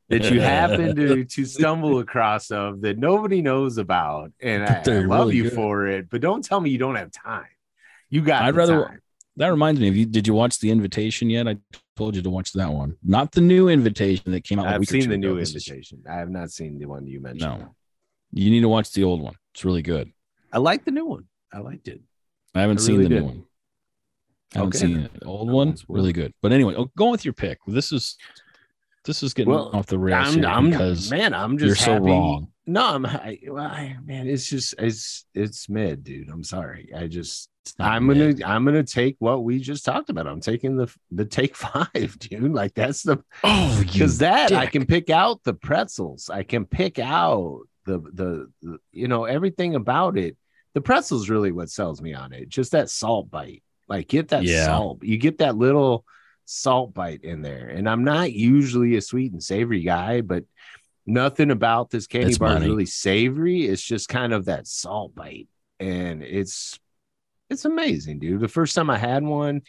[0.10, 4.99] that you happen to to stumble across of that nobody knows about, and I, I
[4.99, 5.53] love really you good.
[5.53, 6.10] for it.
[6.10, 7.45] But don't tell me you don't have time.
[8.10, 8.43] You got.
[8.43, 8.99] I'd the rather- time.
[9.38, 10.06] That reminds me of you.
[10.06, 11.47] Did you watch The Invitation yet?
[11.47, 11.58] I
[11.95, 14.67] told you to watch that one, not the new Invitation that came out.
[14.67, 15.34] I've seen the ago.
[15.34, 16.03] new invitation.
[16.08, 17.62] I have not seen the one you mentioned.
[17.62, 17.73] No,
[18.34, 19.36] you need to watch the old one.
[19.54, 20.12] It's really good.
[20.52, 21.26] I like the new one.
[21.52, 22.02] I liked it.
[22.56, 23.22] I haven't I seen really the did.
[23.22, 23.43] new one.
[24.56, 24.86] I haven't Okay.
[24.88, 25.13] seen it.
[25.19, 26.34] The old one, really good.
[26.41, 27.60] But anyway, oh, go with your pick.
[27.67, 28.17] This is
[29.06, 31.34] this is getting Well, off the rails I'm, here I'm because man.
[31.34, 32.48] I'm just you're just so wrong.
[32.65, 34.28] No, I'm I, well, I, man.
[34.28, 36.30] It's just it's it's mid, dude.
[36.30, 36.91] I'm sorry.
[36.96, 38.39] I just I'm mid.
[38.39, 40.28] gonna I'm gonna take what we just talked about.
[40.28, 42.54] I'm taking the the take five, dude.
[42.54, 46.30] Like that's the Oh, because that I can pick out the pretzels.
[46.30, 50.38] I can pick out the, the the you know everything about it.
[50.74, 52.50] The pretzels really what sells me on it.
[52.50, 53.63] Just that salt bite.
[53.88, 54.50] Like get that Yeah.
[54.50, 55.04] salt.
[55.04, 56.06] You get that little
[56.46, 57.67] salt bite in there.
[57.67, 60.46] And I'm not usually a sweet and savory guy, but
[61.06, 63.63] nothing about this candy It's bar is really savory.
[63.67, 65.48] It's just kind of that salt bite.
[65.80, 66.80] And it's
[67.50, 68.41] it's amazing, dude.
[68.41, 69.62] The first time I had one,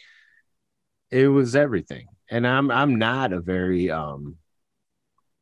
[1.11, 2.07] it was everything.
[2.29, 4.37] And I'm I'm not a very um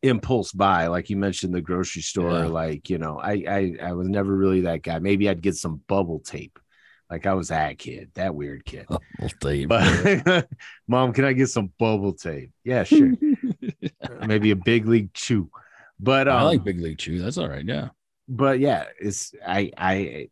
[0.04, 2.46] impulse buy like you mentioned the grocery store Yeah.
[2.48, 5.82] like you know I, I i was never really that guy maybe i'd get some
[5.88, 6.60] bubble tape
[7.10, 8.86] like i was that kid that weird kid
[9.40, 9.68] tell you.
[9.70, 10.48] but
[10.90, 13.14] mom can i get some bubble tape yeah sure
[14.28, 15.50] maybe a big league chew
[16.00, 17.22] but um, I like Big League Chew.
[17.22, 17.64] That's all right.
[17.64, 17.90] Yeah.
[18.28, 20.28] but yeah it's i i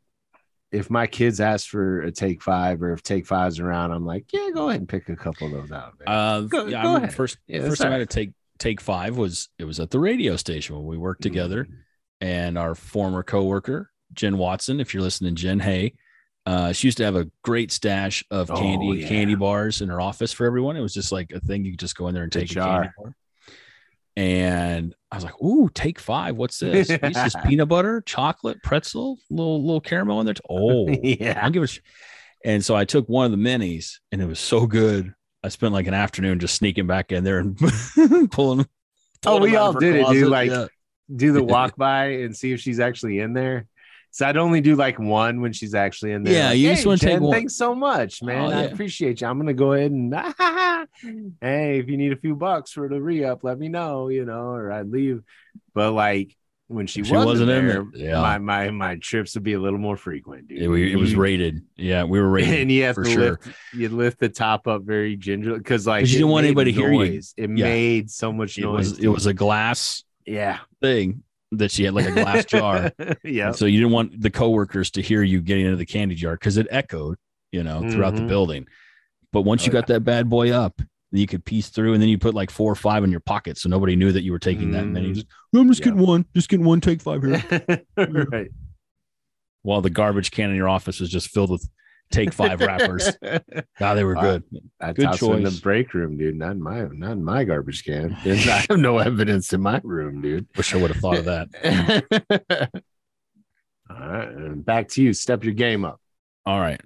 [0.73, 4.25] if my kids ask for a take five or if take five's around i'm like
[4.34, 6.07] yeah go ahead and pick a couple of those out man.
[6.13, 6.81] Uh, Go- yeah.
[6.84, 7.13] go I'm- ahead.
[7.13, 8.31] First, Yeah, first time I had to take
[8.62, 11.74] take five was it was at the radio station when we worked together, Mm.
[12.21, 14.80] and our former coworker Jen Watson.
[14.80, 15.93] If you're listening, Jen, hey,
[16.45, 19.08] uh, she used to have a great stash of Oh, candy yeah.
[19.08, 20.76] candy bars in her office for everyone.
[20.78, 22.52] It was just like a thing you could just go in there and The take
[22.52, 23.15] a candy bar.
[24.17, 26.36] And I was like, "Ooh, take five.
[26.36, 26.89] What's this?
[26.89, 30.36] It's just peanut butter, chocolate, pretzel, little little caramel in there.
[30.50, 31.80] Oh, yeah I'll give it.
[32.43, 35.13] And so I took one of the minis, and it was so good.
[35.43, 37.58] I spent like an afternoon just sneaking back in there and
[38.32, 38.67] pulling.
[39.25, 40.67] Oh, we all did it, dude, like- Yeah.
[41.15, 43.67] do the walk by and see if she's actually in there.
[44.13, 46.34] So I'd only do like one when she's actually in there.
[46.34, 48.41] Yeah, Like, you just wanna take Jen, one." Thanks so much, oh, man.
[48.41, 48.67] Oh, I yeah.
[48.67, 49.27] appreciate you.
[49.27, 50.13] I'm gonna go ahead and
[51.41, 54.49] hey, if you need a few bucks for the re-up, let me know, you know,
[54.49, 55.23] or I'd leave.
[55.73, 56.36] But like
[56.71, 58.21] when she, She wasn't, wasn't in there, there, yeah.
[58.21, 60.62] my my my trips would be a little more frequent, dude.
[60.62, 61.62] It, we- it was raided.
[61.75, 62.60] Yeah, we were raided.
[62.62, 63.29] and you have for to sure.
[63.31, 66.79] lift you lift the top up very gingerly because like you didn't want anybody to
[66.79, 67.03] hear you.
[67.13, 67.45] It Yeah.
[67.47, 68.91] made so much It noise.
[68.91, 72.91] was it was a glass yeah, thing that she had like a glass jar.
[73.23, 73.51] yeah.
[73.51, 76.57] So you didn't want the coworkers to hear you getting into the candy jar because
[76.57, 77.17] it echoed,
[77.51, 78.27] you know, throughout the Mhm.
[78.29, 78.67] building.
[79.34, 80.81] But once Oh, you got that bad boy up,
[81.12, 83.58] you could piece through, and then you put like four or five in your pocket,
[83.58, 85.12] so nobody knew that you were taking that many.
[85.12, 85.15] Mhm.
[85.15, 85.86] Just, I'm just Yeah.
[85.86, 86.80] getting one, just getting one.
[86.82, 87.43] Take five here.
[87.97, 88.50] right.
[89.63, 91.67] While the garbage can in your office was just filled with
[92.12, 93.12] take five wrappers.
[93.80, 94.21] God, they were Wow.
[94.21, 94.43] good.
[94.82, 95.60] I Good them in the choice.
[95.60, 96.36] break room, dude.
[96.36, 98.15] Not in my not in my garbage can.
[98.26, 100.47] I have no evidence in my room, dude.
[100.58, 102.69] Wish I would have thought of that.
[103.89, 105.13] All right, and back to you.
[105.13, 106.00] Step your game up.
[106.45, 106.80] All right.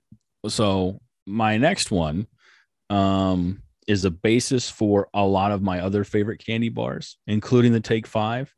[0.47, 2.27] So my next one
[2.89, 7.79] um, is a basis for a lot of my other favorite candy bars, including the
[7.79, 8.53] Take Five.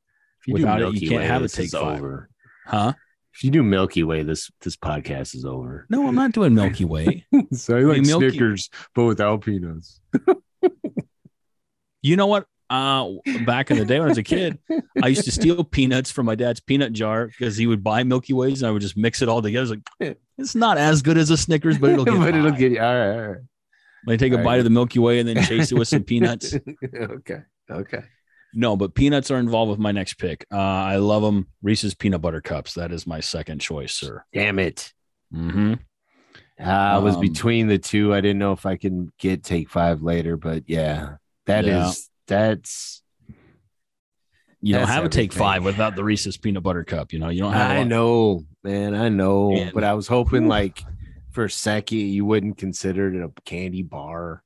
[0.46, 2.00] If Without it, you can't have a Take Five.
[2.00, 2.30] Over.
[2.66, 2.94] Huh?
[3.34, 5.86] If you do Milky Way, this this podcast is over.
[5.90, 7.26] No, I'm not doing Milky Way.
[7.54, 10.00] so I like Milky- Snickers, but without peanuts.
[12.02, 12.46] You know what?
[12.70, 13.12] Uh,
[13.46, 14.60] back in the day when I was a kid,
[15.02, 18.34] I used to steal peanuts from my dad's peanut jar because he would buy Milky
[18.34, 19.76] Ways and I would just mix it all together.
[19.76, 22.18] It's like it's not as good as a Snickers, but it'll get.
[22.18, 22.80] but it'll get you.
[22.80, 23.42] All right, all right.
[24.06, 24.58] Like take a all bite right.
[24.60, 26.56] of the Milky Way and then chase it with some peanuts.
[26.94, 27.40] okay.
[27.70, 28.04] Okay.
[28.54, 30.46] No, but peanuts are involved with my next pick.
[30.52, 31.48] Uh, I love them.
[31.62, 32.74] Reese's peanut butter cups.
[32.76, 34.24] That is my second choice, sir.
[34.34, 34.94] Damn it.
[35.34, 35.74] Mm-hmm.
[36.60, 38.14] Uh, I was Um, between the two.
[38.14, 41.92] I didn't know if I can get take five later, but yeah, that is Yeah.
[42.28, 43.04] that's.
[44.62, 47.14] You don't have a take five without the Reese's peanut butter cup.
[47.14, 47.72] You know, you don't have.
[47.72, 48.96] I know, man.
[48.96, 50.82] I know, And- but I was hoping like
[51.38, 54.41] for a second you wouldn't consider it a candy bar.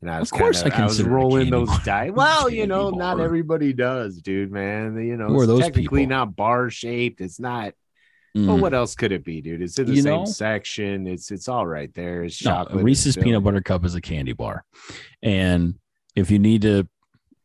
[0.00, 1.80] And I was course kinda, I I, was consider it a rolling those bar.
[1.84, 2.12] dice.
[2.14, 4.96] Well, you know, not everybody does, dude, man.
[5.04, 6.16] You know, Who it's technically people?
[6.16, 7.20] not bar shaped.
[7.20, 7.74] It's not.
[8.36, 8.60] Well, Mm.
[8.60, 9.60] what else could it be, dude?
[9.62, 10.24] It's in the You same know?
[10.26, 11.08] section.
[11.08, 12.22] It's it's all right there.
[12.22, 12.84] It's No, chocolate.
[12.84, 14.64] Reese's peanut butter cup is a candy bar.
[15.24, 15.74] And
[16.14, 16.86] if you need to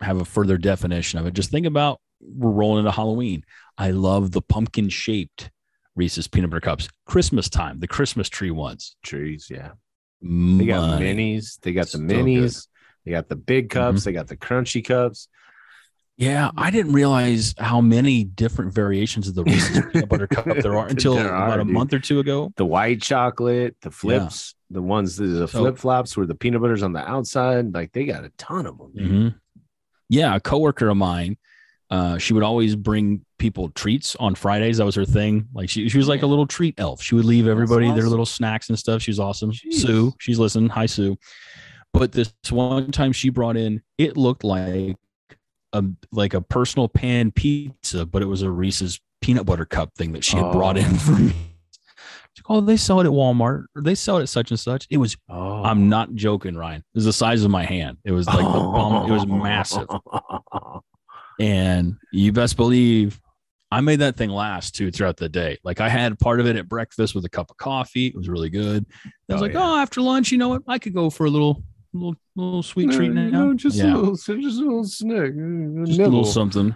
[0.01, 3.43] have a further definition of it, just think about we're rolling into Halloween.
[3.79, 5.49] I love the pumpkin shaped
[5.95, 6.87] Reese's peanut butter cups.
[7.05, 8.95] Christmas time, the Christmas tree ones.
[9.03, 9.47] trees.
[9.49, 9.71] Yeah,
[10.21, 11.13] they got Money.
[11.37, 11.59] minis.
[11.61, 12.25] They got the So good.
[12.25, 12.67] minis.
[13.05, 14.01] They got the big cups.
[14.01, 14.03] Mhm.
[14.05, 15.27] They got the crunchy cups.
[16.15, 20.77] Yeah, I didn't realize how many different variations of the Reese's peanut butter cup there
[20.77, 21.73] are until There are, about a dude.
[21.73, 22.53] month or two ago.
[22.55, 26.61] the white chocolate, the flips, the ones the, the So- flip flops where the peanut
[26.61, 27.73] butter's on the outside.
[27.73, 28.91] Like they got a ton of them.
[28.95, 29.35] Mhm.
[30.09, 31.37] Yeah, a coworker of mine,
[31.89, 34.77] uh, she would always bring people treats on Fridays.
[34.77, 35.49] That was her thing.
[35.53, 37.01] Like she, she was like a little treat elf.
[37.03, 39.01] She would leave everybody their little snacks and stuff.
[39.01, 39.51] She was awesome.
[39.51, 39.73] Jeez.
[39.81, 40.69] Sue, she's listening.
[40.69, 41.17] Hi, Sue.
[41.91, 44.95] But this one time she brought in, it looked like
[45.73, 50.13] a like a personal pan pizza, but it was a Reese's peanut butter cup thing
[50.13, 50.97] that she had brought in Oh.
[50.99, 51.33] for me.
[52.37, 54.87] Like, oh, they sell it at Walmart or they sell it at such and such.
[54.89, 56.79] It was Oh, I'm not joking, Ryan.
[56.79, 57.97] It was the size of my hand.
[58.05, 59.89] It was like the bum, it was massive.
[61.39, 63.19] And you best believe
[63.73, 65.57] I made that thing last too throughout the day.
[65.63, 68.07] Like I had part of it at breakfast with a cup of coffee.
[68.07, 68.85] It was really good.
[69.29, 69.59] I was Oh, like, yeah.
[69.73, 70.61] oh, after lunch, you know what?
[70.67, 73.45] I could go for a little, little, little sweet treat No, now.
[73.45, 76.73] no, just yeah, a little, just a little snack, a just a little something.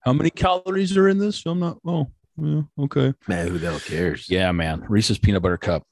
[0.00, 1.44] How many calories are in this?
[1.44, 1.78] I'm not.
[1.84, 2.06] Oh,
[2.40, 3.12] yeah, okay.
[3.26, 4.30] Man, who the hell cares?
[4.30, 4.84] Yeah, man.
[4.88, 5.82] Reese's peanut butter cup.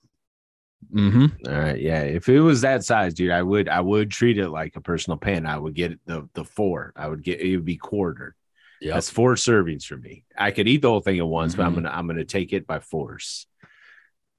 [0.94, 1.48] Mm-hmm.
[1.52, 2.02] All right, yeah.
[2.02, 5.16] If it was that size, dude, I would I would treat it like a personal
[5.16, 5.44] pan.
[5.44, 6.92] I would get the the four.
[6.94, 8.34] I would get it would be quartered.
[8.80, 8.94] Yeah.
[8.94, 10.24] That's four servings for me.
[10.36, 11.76] I could eat the whole thing at once, but I'm Mhm.
[11.76, 13.46] gonna I'm gonna take it by force,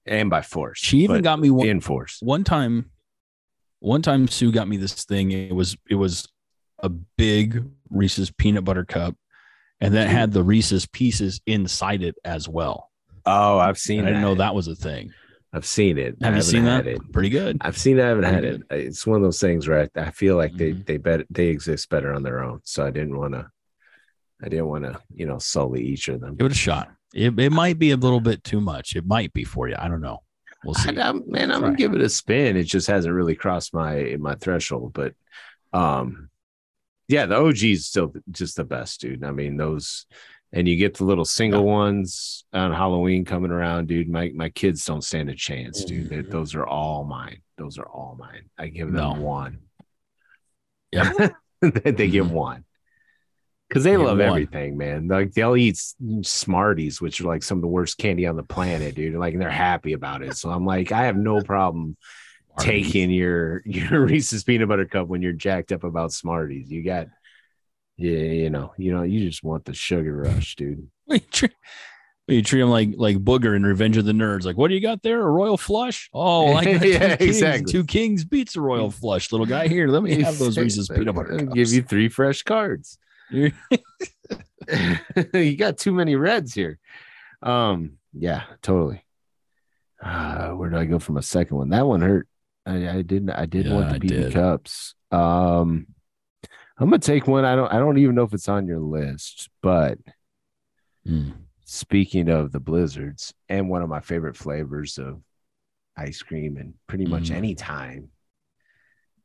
[0.05, 0.79] and by force.
[0.79, 1.67] She even got me one.
[1.67, 2.19] in force.
[2.21, 2.91] one time
[3.79, 6.27] one time sue got me this thing it was it was
[6.79, 9.15] a big reese's peanut butter cup
[9.79, 12.89] and that had the reese's pieces inside it as well
[13.25, 14.01] Oh, I've seen.
[14.01, 14.55] i didn't know that.
[14.55, 15.13] was a thing
[15.53, 16.15] I've seen it.
[16.23, 16.99] I have you seen that It.
[17.11, 18.03] pretty good I've seen it.
[18.03, 18.87] I haven't had Pretty it.
[18.87, 20.57] It's one of those things where I, I feel like Mhm.
[20.57, 22.61] they they bet they exist better on their own.
[22.63, 23.47] So I didn't want to.
[24.43, 26.35] I didn't want to, you know, sully each of them.
[26.35, 29.31] give it a shot it, it might be a little bit too much it might
[29.31, 30.21] be for you i don't know
[30.65, 31.67] we'll see I, am man, I'm Try.
[31.69, 32.57] gonna give it a spin.
[32.57, 35.13] It just hasn't really crossed my my threshold, but
[35.71, 36.29] um,
[37.07, 39.23] yeah, the OG is still just the best, dude.
[39.23, 40.05] I mean, those,
[40.51, 44.09] and you get the little single ones on Halloween coming around, dude.
[44.09, 46.09] My my kids don't stand a chance, dude.
[46.09, 46.31] They- Mhm.
[46.31, 47.37] those are all mine.
[47.57, 48.49] Those are all mine.
[48.57, 49.13] I give them No.
[49.13, 49.59] one.
[50.91, 51.13] Yeah.
[51.61, 52.31] they Mhm.
[52.31, 52.63] one.
[53.69, 54.21] Cause they love one.
[54.21, 55.09] everything, man.
[55.09, 55.77] Like they'll eat
[56.21, 59.15] Smarties, which are like some of the worst candy on the planet, dude.
[59.15, 60.37] Like and they're happy about it.
[60.37, 61.97] So I'm like, I have no problem
[62.59, 66.71] taking your your Reese's peanut butter cup when you're jacked up about Smarties.
[66.71, 67.07] You got,
[67.97, 70.87] yeah, you know, you know, you just want the sugar rush, dude.
[71.07, 71.51] you treat,
[72.27, 74.81] you treat him like like booger in revenge of the nerds like what do you
[74.81, 77.71] got there a royal flush oh I got Yeah, two, kings, exactly.
[77.71, 81.15] two kings beats a royal flush little guy here let me have those reese's peanut
[81.15, 81.53] butter cups.
[81.53, 82.97] Give you three fresh cards.
[83.29, 83.53] You're-
[85.55, 86.79] got too many reds here.
[87.41, 89.03] Um, yeah, totally.
[90.01, 91.69] Uh, where do I go from a second one?
[91.69, 92.27] That one hurt.
[92.65, 93.29] I, I didn't.
[93.31, 94.93] I did Yeah, want the BB cups.
[95.11, 95.87] Um,
[96.77, 97.45] I'm gonna take one.
[97.45, 97.71] I don't.
[97.71, 99.97] I don't even know if it's on your list, but
[101.05, 101.29] Hmm.
[101.63, 105.21] speaking of the blizzards and one of my favorite flavors of
[105.95, 107.35] ice cream and pretty much Mhm.
[107.35, 108.09] any time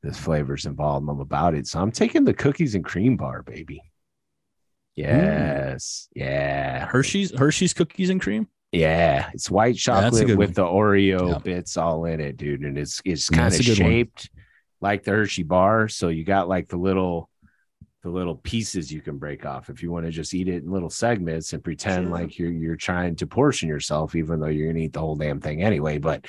[0.02, 3.82] this flavor's involved i'm about it so i'm taking the cookies and cream bar baby
[4.98, 5.02] Mm.
[5.04, 10.54] yes yeah hershey's hershey's cookies and cream yeah it's white Yeah, chocolate good with one.
[10.54, 11.38] the oreo Yeah.
[11.38, 13.74] bits all in it dude and it's it's kind of a one.
[13.76, 14.30] shaped
[14.80, 17.30] like the hershey bar so you got like the little
[18.02, 20.70] the little pieces you can break off if you want to just eat it in
[20.72, 22.12] little segments and pretend Sure.
[22.12, 25.40] like you're you're trying to portion yourself, even though you're gonna eat the whole damn
[25.40, 25.98] thing anyway.
[25.98, 26.26] But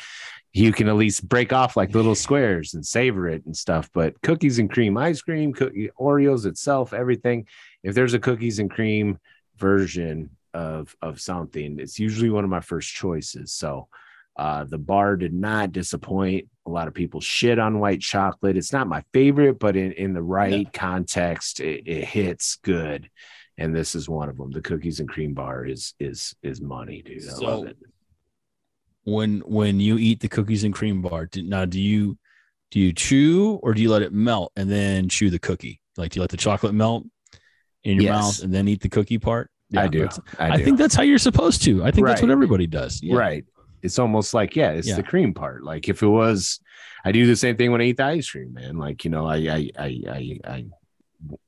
[0.54, 3.90] you can at least break off like little squares and savor it and stuff.
[3.92, 7.48] But cookies and cream ice cream, cookie, Oreos itself, everything.
[7.82, 9.18] If there's a cookies and cream
[9.58, 13.52] version of of something, it's usually one of my first choices.
[13.52, 13.88] So
[14.36, 16.48] uh, the bar did not disappoint.
[16.66, 18.58] A lot of people shit on white chocolate.
[18.58, 23.10] It's not my favorite, but in, in the right context, it, it hits good.
[23.58, 24.50] And this is one of them.
[24.50, 27.24] The cookies and cream bar is is is money, dude.
[27.24, 27.78] I So- love it.
[29.04, 31.26] when when you eat the cookies and cream bar.
[31.28, 32.18] Do, now, do you
[32.72, 35.80] do you chew or do you let it melt and then chew the cookie?
[35.98, 37.06] Like, do you let the chocolate melt
[37.84, 38.22] in your Yes.
[38.22, 39.52] mouth and then eat the cookie part?
[39.76, 40.08] I do.
[40.40, 41.84] I, I, think that's how you're supposed to.
[41.84, 43.02] I think that's what everybody does.
[43.02, 43.16] Yeah.
[43.16, 43.46] Right.
[43.84, 44.96] It's almost like, yeah, it's Yeah.
[44.96, 45.64] the cream part.
[45.64, 46.60] Like if it was,
[47.06, 48.78] I do the same thing when I eat the ice cream, man.
[48.78, 50.66] Like, you know, I, I, I, I, I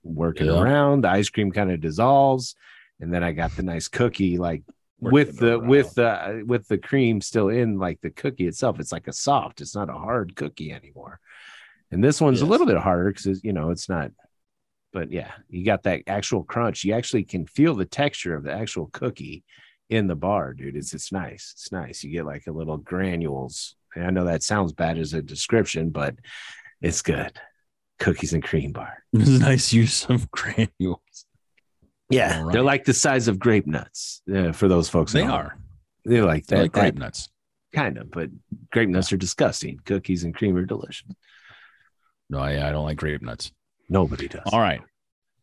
[0.04, 0.62] work it Yeah.
[0.62, 2.56] around, the ice cream kind of dissolves.
[3.00, 4.64] And then I got the nice cookie, like
[5.00, 5.68] with the, around.
[5.68, 8.80] with the, with the cream still in like the cookie itself.
[8.80, 11.20] It's like a soft, it's not a hard cookie anymore.
[11.92, 14.12] And this one's a little bit harder because, you know, it's not,
[14.92, 16.84] but yeah, you got that actual crunch.
[16.84, 19.44] You actually can feel the texture of the actual cookie
[19.90, 20.76] in the bar, dude.
[20.76, 21.52] It's it's nice.
[21.56, 22.04] It's nice.
[22.04, 23.76] You get like a little granules.
[23.96, 26.16] And I know that sounds bad as a description, but
[26.82, 27.32] it's good.
[28.00, 29.04] Cookies and cream bar.
[29.14, 31.00] It's a nice use of granules.
[32.10, 34.22] Yeah, All they're like the size of grape nuts.
[34.28, 35.58] Yeah, for those folks, They are.
[36.04, 36.64] They're like They're that.
[36.66, 37.30] like grape that nuts.
[37.74, 38.30] kind of, but
[38.72, 39.80] grape nuts are disgusting.
[39.86, 41.08] Cookies and cream are delicious.
[42.30, 43.52] No, I, I don't like grape nuts.
[43.90, 44.42] Nobody does.
[44.52, 44.82] All right.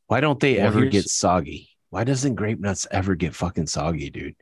[0.07, 1.69] Why don't they Well, ever get soggy?
[1.93, 4.35] Why doesn't grape nuts ever get fucking soggy, dude?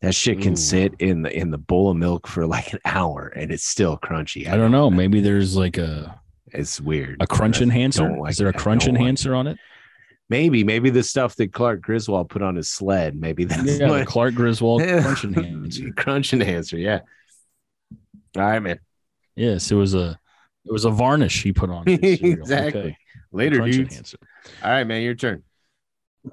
[0.00, 0.56] That shit can Ooh.
[0.56, 3.98] sit in the in the bowl of milk for like an hour and it's still
[3.98, 4.48] crunchy.
[4.48, 4.88] I don't know.
[4.90, 7.18] Maybe there's like a, It's weird.
[7.20, 8.10] a crunch I enhancer.
[8.16, 8.56] like Is there a it.
[8.56, 9.58] I crunch don't like enhancer on it?
[10.30, 13.14] Maybe, maybe the stuff that Clark Griswold put on his sled.
[13.20, 15.90] Maybe that's Yeah, what Clark Griswold crunch enhancer.
[15.92, 16.78] crunch enhancer.
[16.78, 17.00] Yeah.
[18.36, 18.78] All right, man.
[19.36, 20.18] Yes, it was a
[20.64, 21.86] it was a varnish he put on.
[21.86, 22.00] his.
[22.22, 22.80] Exactly.
[22.80, 22.96] Okay.
[23.30, 23.90] Later, Crunch dudes.
[23.92, 24.16] enhancer.
[24.62, 25.02] All right, man.
[25.02, 25.42] Your turn.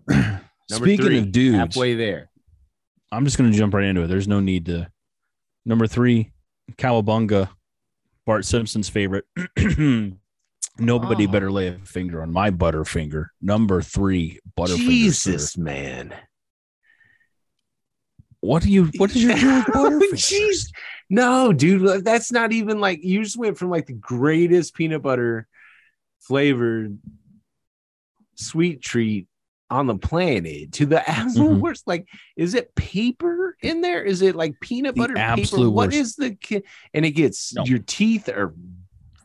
[0.72, 2.30] Number Speaking three, of dudes, halfway there.
[3.12, 4.08] I'm just going to jump right into it.
[4.08, 4.90] There's no need to.
[5.66, 6.32] Number three,
[6.78, 7.50] Cowabunga,
[8.26, 9.26] Bart Simpson's favorite.
[10.80, 11.32] Nobody Oh.
[11.32, 13.28] better lay a finger on my Butterfinger.
[13.42, 14.70] Number three, Butterfinger.
[14.78, 14.78] sir.
[14.78, 16.16] Jesus, man.
[18.40, 18.90] What do you?
[18.98, 20.68] What is your deal with Oh, Butterfinger?
[21.10, 25.48] No, dude, that's not even like you just went from like the greatest peanut butter
[26.22, 26.98] flavored
[28.36, 29.28] sweet treat
[29.72, 31.62] on the planet to the absolute Mhm.
[31.62, 31.88] worst.
[31.88, 34.04] Like, is it paper in there?
[34.04, 35.24] Is it like peanut butter paper?
[35.42, 35.98] absolute What worst.
[35.98, 36.62] is the ki-
[36.94, 37.64] and it gets No.
[37.66, 38.54] your teeth are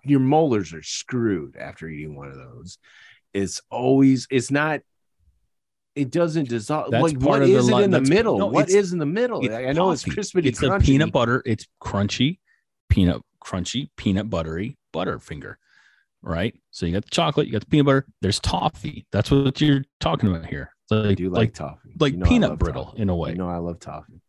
[0.04, 2.78] your molars are screwed after eating one of those.
[3.34, 4.80] It's always it's not.
[5.96, 6.90] It doesn't dissolve.
[6.92, 8.38] That's Like, what is it in the middle?
[8.38, 9.50] no, what is in the middle?
[9.52, 10.40] I know it's crispy.
[10.46, 10.84] It's crunchy.
[10.84, 11.42] peanut butter.
[11.44, 12.38] It's crunchy,
[12.88, 15.56] peanut crunchy, peanut buttery Butterfinger.
[16.26, 16.54] Right.
[16.72, 18.06] So you got the chocolate, you got the peanut butter.
[18.20, 19.06] There's toffee.
[19.12, 20.72] That's what you're talking about here.
[20.84, 21.94] It's I Like, do like, like, toffee.
[22.00, 23.02] like You know peanut brittle toffee.
[23.02, 23.30] in a way.
[23.30, 24.20] You know I love toffee.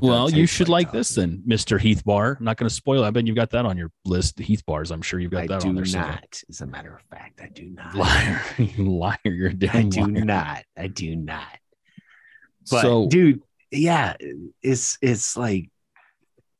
[0.00, 1.78] Well, you should like like this then, Mr.
[1.80, 2.36] Heath Bar.
[2.40, 3.06] I'm not going to spoil it.
[3.06, 4.36] I bet you've got that on your list.
[4.36, 4.90] The Heath bars.
[4.90, 5.84] I'm sure you've got I that do on there.
[5.84, 6.10] somewhere.
[6.12, 6.42] not.
[6.48, 7.94] As a matter of fact, I do not.
[7.94, 10.24] Liar, you liar, you're a I damn do liar.
[10.24, 10.64] not.
[10.76, 11.46] I do not.
[12.70, 14.14] But so, dude, yeah,
[14.60, 15.70] it's it's like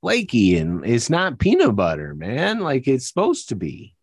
[0.07, 2.61] flaky and it's not peanut butter, man.
[2.61, 3.97] Like it's supposed to be.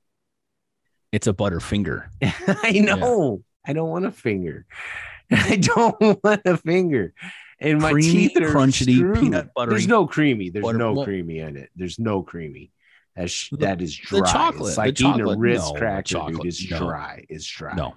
[1.13, 2.07] it's a Butterfinger.
[2.21, 3.41] I know.
[3.65, 4.65] I don't want a finger.
[5.31, 7.13] I don't want a finger.
[7.61, 9.69] And my Creamy, teeth are crunchy, peanut butter.
[9.71, 10.49] There's no creamy.
[10.49, 11.69] There's butter- no creamy in it.
[11.73, 12.73] There's no creamy.
[13.15, 14.19] That's The- that is dry.
[14.19, 16.45] the chocolate, It's the like eating a chocolate, Ritz no, cracker, chocolate, dude.
[16.47, 16.79] It's no.
[16.79, 17.25] dry.
[17.29, 17.75] It's dry.
[17.75, 17.93] No,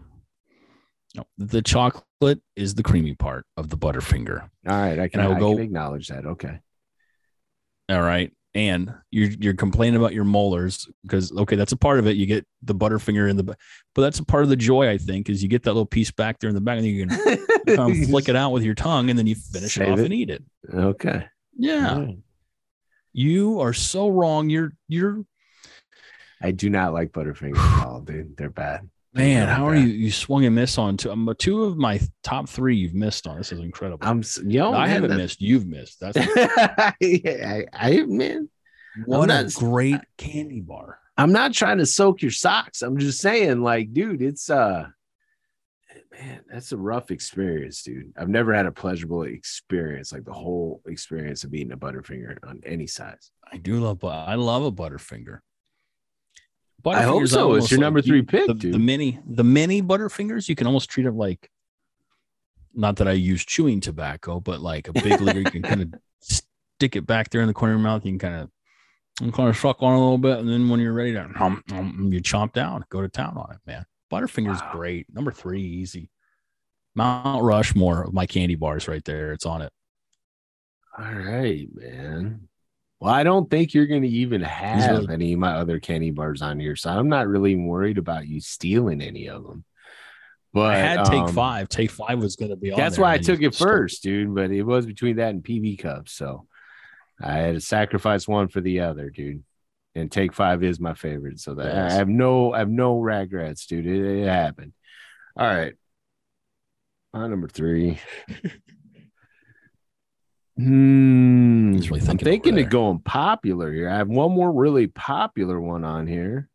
[1.17, 4.43] no, the chocolate is the creamy part of the Butterfinger.
[4.43, 4.49] All
[4.81, 6.25] right, I can, I will I go- can acknowledge that.
[6.27, 6.61] Okay.
[7.89, 8.33] All right.
[8.55, 12.17] And you're you're complaining about your molars because okay, that's a part of it.
[12.17, 13.59] You get the butterfinger in the but
[13.95, 16.39] that's a part of the joy, I think, is you get that little piece back
[16.39, 17.37] there in the back and you can
[17.77, 20.07] kind of flick it out with your tongue and then you finish it off it.
[20.07, 20.43] and eat it.
[20.73, 21.27] Okay.
[21.55, 21.99] Yeah.
[21.99, 22.19] Right.
[23.13, 24.49] You are so wrong.
[24.49, 25.25] You're you're
[26.41, 28.37] I do not like Butterfingers at all, dude.
[28.37, 28.89] They're bad.
[29.17, 32.49] Man, how are you you swung and missed on two um, two of my top
[32.49, 33.39] three you've missed on.
[33.39, 34.07] This is incredible.
[34.07, 34.73] I'm yo.
[34.73, 36.01] I man, haven't missed, you've missed.
[36.01, 38.49] That's I, I man,
[39.05, 40.99] what a not- great candy bar.
[41.19, 42.83] I'm not trying to soak your socks.
[42.83, 44.87] I'm just saying, like, dude, it's uh
[46.13, 48.13] man, that's a rough experience, dude.
[48.19, 52.61] I've never had a pleasurable experience, like the whole experience of eating a Butterfinger on
[52.67, 53.31] any size.
[53.51, 55.41] I do love bu- I love a Butterfinger.
[56.85, 57.55] I hope so.
[57.55, 58.75] It's your number three pick, the, dude.
[58.75, 61.51] the mini the mini Butterfingers, you can almost treat them like
[62.75, 65.95] not that I use chewing tobacco, but like a big leader, you can kind of
[66.21, 68.05] stick it back there in the corner of your mouth.
[68.05, 68.51] You can kind of
[69.21, 71.63] and kind of suck on a little bit, and then when you're ready to, um,
[71.73, 73.87] um, you chomp down, go to town on it, man.
[74.13, 74.73] Butterfinger's Wow.
[74.73, 75.07] great.
[75.13, 76.11] Number three, easy.
[76.95, 79.33] Mount Rushmore of my candy bars right there.
[79.33, 79.73] It's on it.
[80.99, 82.49] All right, man.
[83.01, 86.11] Well, I don't think you're going to even have really- any of my other candy
[86.11, 89.65] bars on here, so I'm not really worried about you stealing any of them.
[90.55, 91.69] But I had take um, five.
[91.69, 92.71] Take five was going to be.
[92.71, 94.35] That's why I took it stole- first, dude.
[94.35, 96.13] But it was between that and PB cups.
[96.13, 96.47] So
[97.23, 99.45] I had to sacrifice one for the other, dude.
[99.95, 101.41] And take five is my favorite.
[101.41, 101.93] So that Yes.
[101.93, 103.87] I have no I have no regrets, dude.
[103.87, 104.73] It, it happened.
[105.37, 105.75] All right.
[107.13, 107.99] My number three.
[110.57, 111.75] Hmm.
[111.75, 113.91] He's really I'm thinking thinking of going popular here.
[113.91, 116.49] I have one more really popular one on here.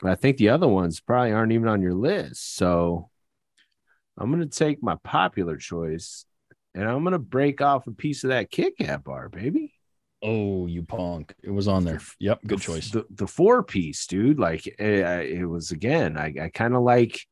[0.00, 2.56] But I think the other ones probably aren't even on your list.
[2.56, 3.10] So
[4.16, 6.24] I'm gonna take my popular choice
[6.74, 9.72] and I'm gonna break off a piece of that Kit Kat bar, baby.
[10.22, 11.32] Oh, you punk!
[11.42, 12.00] It was on there.
[12.18, 12.90] Yep, good choice.
[12.90, 14.38] The, the four piece, dude.
[14.38, 16.16] Like it, it was again.
[16.16, 17.24] I, I kind of like,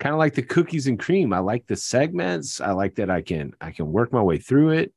[0.00, 1.32] kind of like the cookies and cream.
[1.32, 2.60] I like the segments.
[2.60, 4.92] I like that I can I can work my way through it.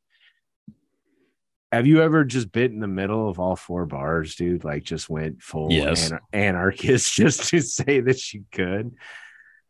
[1.72, 4.64] Have you ever just bit in the middle of all four bars, dude?
[4.64, 6.12] Like just went full Yes.
[6.12, 8.96] anar- anarchist just to say that you could.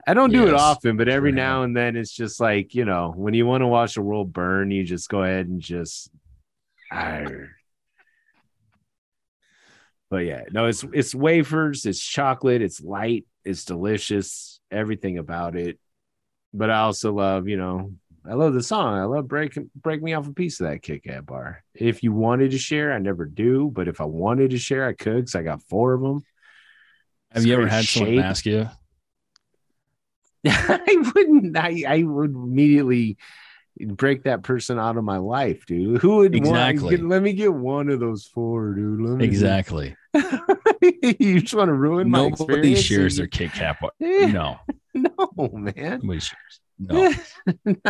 [0.05, 2.83] I don't do it often, but every sure now and then it's just like, you
[2.83, 6.11] know, when you want to watch the world burn, you just go ahead and just
[6.91, 7.51] Arr.
[10.09, 15.79] But yeah, no, it's it's wafers, it's chocolate, it's light, it's delicious, everything about it.
[16.53, 17.93] But I also love, you know,
[18.25, 18.97] I love the song.
[18.97, 21.63] I love break break me off a piece of that Kit Kat bar.
[21.73, 24.93] If you wanted to share, I never do, but if I wanted to share, I
[24.93, 26.23] could because I got four of them.
[27.31, 28.23] Have you ever had someone shape.
[28.23, 28.69] ask you?
[30.47, 31.57] I wouldn't.
[31.57, 33.17] I I would immediately
[33.79, 36.01] break that person out of my life, dude.
[36.01, 36.97] Who would Exactly.
[36.97, 39.01] Want, let me get one of those four, dude.
[39.01, 39.95] Let me Exactly.
[41.01, 42.81] you just want to ruin my Nobody experience?
[42.81, 43.91] shares their Kit Kat bar.
[43.99, 44.59] No,
[44.93, 45.99] no, man.
[46.03, 46.59] nobody shares.
[46.79, 47.13] No,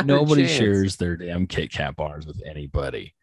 [0.04, 3.14] nobody shares their damn Kit Kat bars with anybody.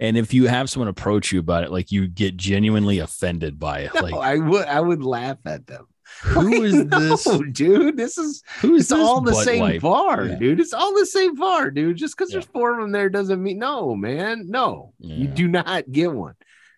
[0.00, 3.80] And if you have someone approach you about it, like you get genuinely offended by
[3.80, 4.66] it, No, like I would.
[4.66, 5.86] I would laugh at them.
[6.22, 7.26] Who is Like, this?
[7.26, 7.96] no, dude?
[7.96, 10.34] This is Who is all the same bar, Yeah.
[10.36, 10.60] dude.
[10.60, 11.96] It's all the same bar, dude.
[11.96, 12.36] Just because Yeah.
[12.40, 14.48] there's four of them there doesn't mean no, man.
[14.48, 16.34] No, you do not get one.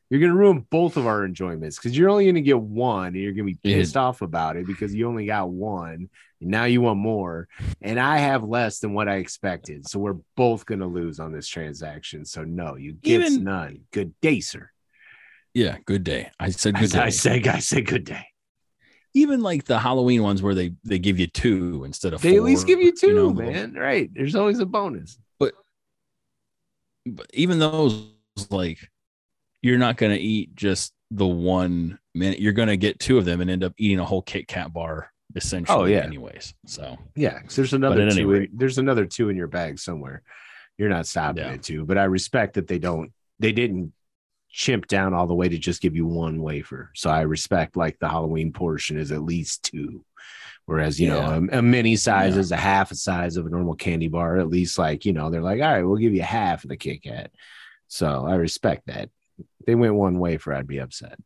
[0.09, 3.33] You're gonna ruin both of our enjoyments because you're only gonna get one, and you're
[3.33, 3.77] gonna be Yeah.
[3.79, 6.09] pissed off about it because you only got one,
[6.41, 7.49] and now you want more,
[7.83, 9.89] and I have less than what I expected.
[9.89, 12.25] So we're both gonna lose on this transaction.
[12.25, 13.81] So no, you get Even- none.
[13.91, 14.71] Good day, sir.
[15.55, 16.31] Yeah, good day.
[16.39, 16.99] I said I, good day.
[17.01, 18.27] I say, I say, good day.
[19.17, 22.43] Even like the Halloween ones where they they give you two instead of They at
[22.43, 23.73] least give you two, know, man.
[23.73, 24.11] Right?
[24.13, 25.19] There's always a bonus.
[25.39, 25.55] But
[27.07, 28.05] but even those,
[28.51, 28.79] like,
[29.63, 32.41] you're not gonna eat just the one minute.
[32.41, 35.11] You're gonna get two of them and end up eating a whole Kit Kat bar
[35.35, 35.79] essentially.
[35.79, 36.05] Oh, yeah.
[36.05, 38.33] Anyways, so Yeah, there's another two.
[38.35, 40.23] In, there's another two in your bag somewhere.
[40.79, 41.53] You're not stopping Yeah.
[41.53, 43.13] it too, but I respect that they don't.
[43.39, 43.93] They didn't
[44.57, 46.91] chimp down all the way to just give you one wafer.
[46.95, 50.03] So I respect like the Halloween portion is at least two,
[50.65, 51.15] whereas you Yeah.
[51.39, 52.41] know a, a mini size Yeah.
[52.41, 54.39] is a half a size of a normal candy bar.
[54.39, 56.79] At least like you know they're like, all right, we'll give you half of the
[56.79, 57.31] Kit Kat.
[57.89, 59.11] So I respect that.
[59.39, 61.19] If they went one wafer, I'd be upset.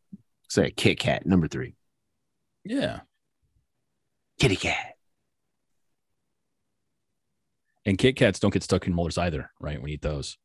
[0.48, 1.76] Say Kit Kat number three,
[2.64, 3.00] yeah.
[4.40, 4.96] Kitty Cat.
[7.86, 9.78] And Kit Kats don't get stuck in molars either, right?
[9.80, 10.36] When you eat those,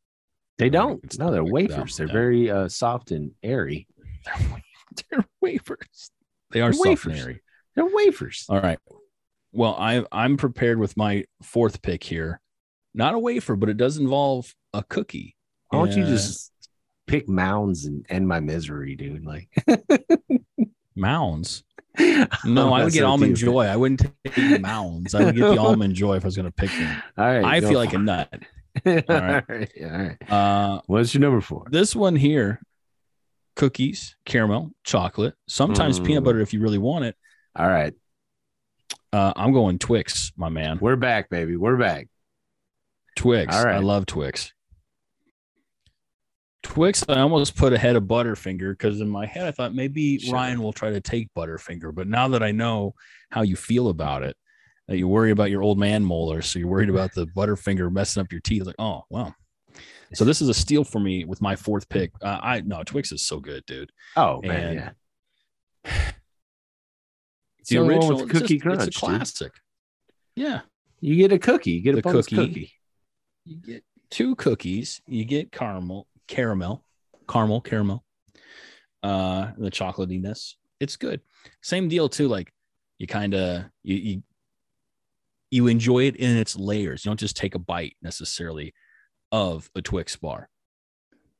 [0.58, 1.02] They don't.
[1.04, 1.96] it's No, they're not like that, wafers.
[1.96, 2.12] They're yeah.
[2.12, 3.86] very uh, soft and airy.
[5.10, 6.10] they're wafers.
[6.50, 7.20] They are They're soft and wafers.
[7.20, 7.42] airy.
[7.74, 8.46] They're wafers.
[8.48, 8.78] All right.
[9.52, 12.40] Well, I I'm prepared with my fourth pick here.
[12.94, 15.36] Not a wafer, but it does involve a cookie.
[15.68, 16.52] Why don't you just
[17.06, 19.24] pick mounds and end my misery, dude?
[19.26, 19.48] Like,
[20.96, 21.62] Mounds.
[22.44, 23.64] No, I would get almond joy.
[23.64, 25.14] I wouldn't take mounds.
[25.14, 27.02] I would get the almond joy if I was going to pick them.
[27.16, 28.28] All right, I feel like a nut.
[28.86, 29.44] all right.
[29.48, 29.70] right.
[29.82, 30.30] All right.
[30.30, 31.66] Uh, What's your number four?
[31.70, 32.60] this one here,
[33.56, 36.26] cookies, caramel, chocolate, sometimes peanut Mm.
[36.26, 37.16] butter if you really want it.
[37.56, 37.94] All right.
[39.12, 40.78] Uh, I'm going Twix, my man.
[40.80, 41.56] We're back, baby.
[41.56, 42.08] We're back.
[43.16, 43.56] Twix.
[43.56, 43.76] All right.
[43.76, 44.52] I love Twix.
[46.62, 50.34] Twix, I almost put ahead of Butterfinger because in my head I thought maybe Shut
[50.34, 51.94] Ryan will try to take Butterfinger.
[51.94, 52.94] But now that I know
[53.30, 54.36] how you feel about it,
[54.88, 58.30] you worry about your old man molar, so you're worried about the Butterfinger messing up
[58.30, 58.64] your teeth.
[58.64, 59.34] Like, oh well.
[60.14, 62.12] So this is a steal for me with my fourth pick.
[62.22, 63.90] Uh, I no Twix is so good, dude.
[64.16, 64.64] Oh, man.
[64.78, 64.94] And-
[65.84, 65.92] yeah.
[67.58, 67.96] It's the with
[68.30, 68.78] it's cookie just- crunch.
[68.78, 68.94] It's a dude.
[68.94, 69.52] classic.
[70.36, 70.60] Yeah,
[71.00, 71.72] You get a cookie.
[71.72, 72.46] You get a The bonus cookie.
[72.48, 72.72] cookie.
[73.44, 76.84] you get two cookies you get caramel caramel
[77.28, 78.04] caramel caramel
[79.02, 81.20] uh the chocolatiness it's good
[81.60, 82.52] same deal too like
[82.98, 84.22] you kind of you, you
[85.50, 88.74] you enjoy it in its layers you don't just take a bite necessarily
[89.32, 90.48] of a twix bar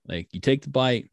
[0.06, 1.10] like you take the bite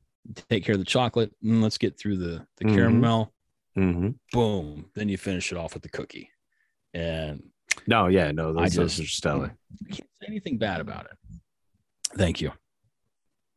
[0.49, 2.75] take care of the chocolate and let's get through the the Mhm.
[2.75, 3.33] caramel
[3.77, 4.09] Mm-hmm.
[4.31, 6.29] boom then you finish it off with the cookie
[6.93, 7.41] and
[7.87, 9.57] No, yeah, no, those, I those just- are stellar.
[9.87, 11.39] I can't say anything bad about it.
[12.15, 12.51] Thank you.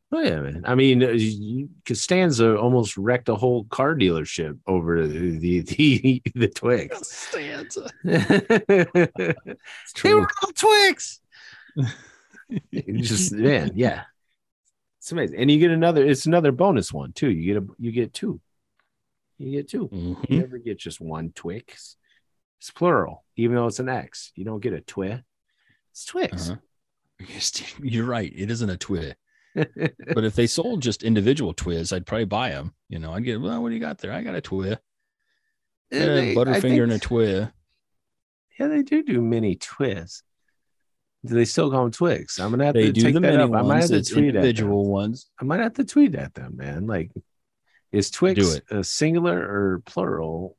[0.09, 0.63] Oh yeah, man.
[0.65, 1.17] I mean, uh,
[1.85, 7.07] Costanza almost wrecked a whole car dealership over the the the, the Twix.
[7.29, 7.91] Stanza.
[8.03, 11.19] they were all Twix.
[12.73, 14.03] Just man, yeah.
[14.99, 15.39] It's amazing.
[15.39, 17.29] And you get another, it's another bonus one too.
[17.29, 18.39] You get a you get two.
[19.37, 19.89] You get two.
[19.89, 20.29] Mhm.
[20.29, 21.97] You never get just one Twix.
[22.59, 24.31] It's plural, even though it's an X.
[24.35, 25.21] You don't get a twi.
[25.91, 26.49] It's Twix.
[26.49, 27.75] Uh-huh.
[27.83, 28.31] You're right.
[28.33, 29.15] It isn't a twi.
[30.13, 32.73] But if they sold just individual twiz, I'd probably buy them.
[32.89, 34.11] You know, I'd get, well, what do you got there?
[34.13, 34.77] I got a twi.
[35.91, 37.51] I got a they- I Butterfinger and a think- twi.
[38.59, 40.23] Yeah, they do do mini Twiz.
[41.25, 42.39] Do they still call them Twix?
[42.39, 43.51] I'm gonna have They to take the that up.
[43.53, 44.35] I might have to tweet at them.
[44.43, 45.29] individual ones.
[45.39, 46.87] I might have to tweet at them, man.
[46.87, 47.11] Like,
[47.91, 50.57] is Twix a singular or plural?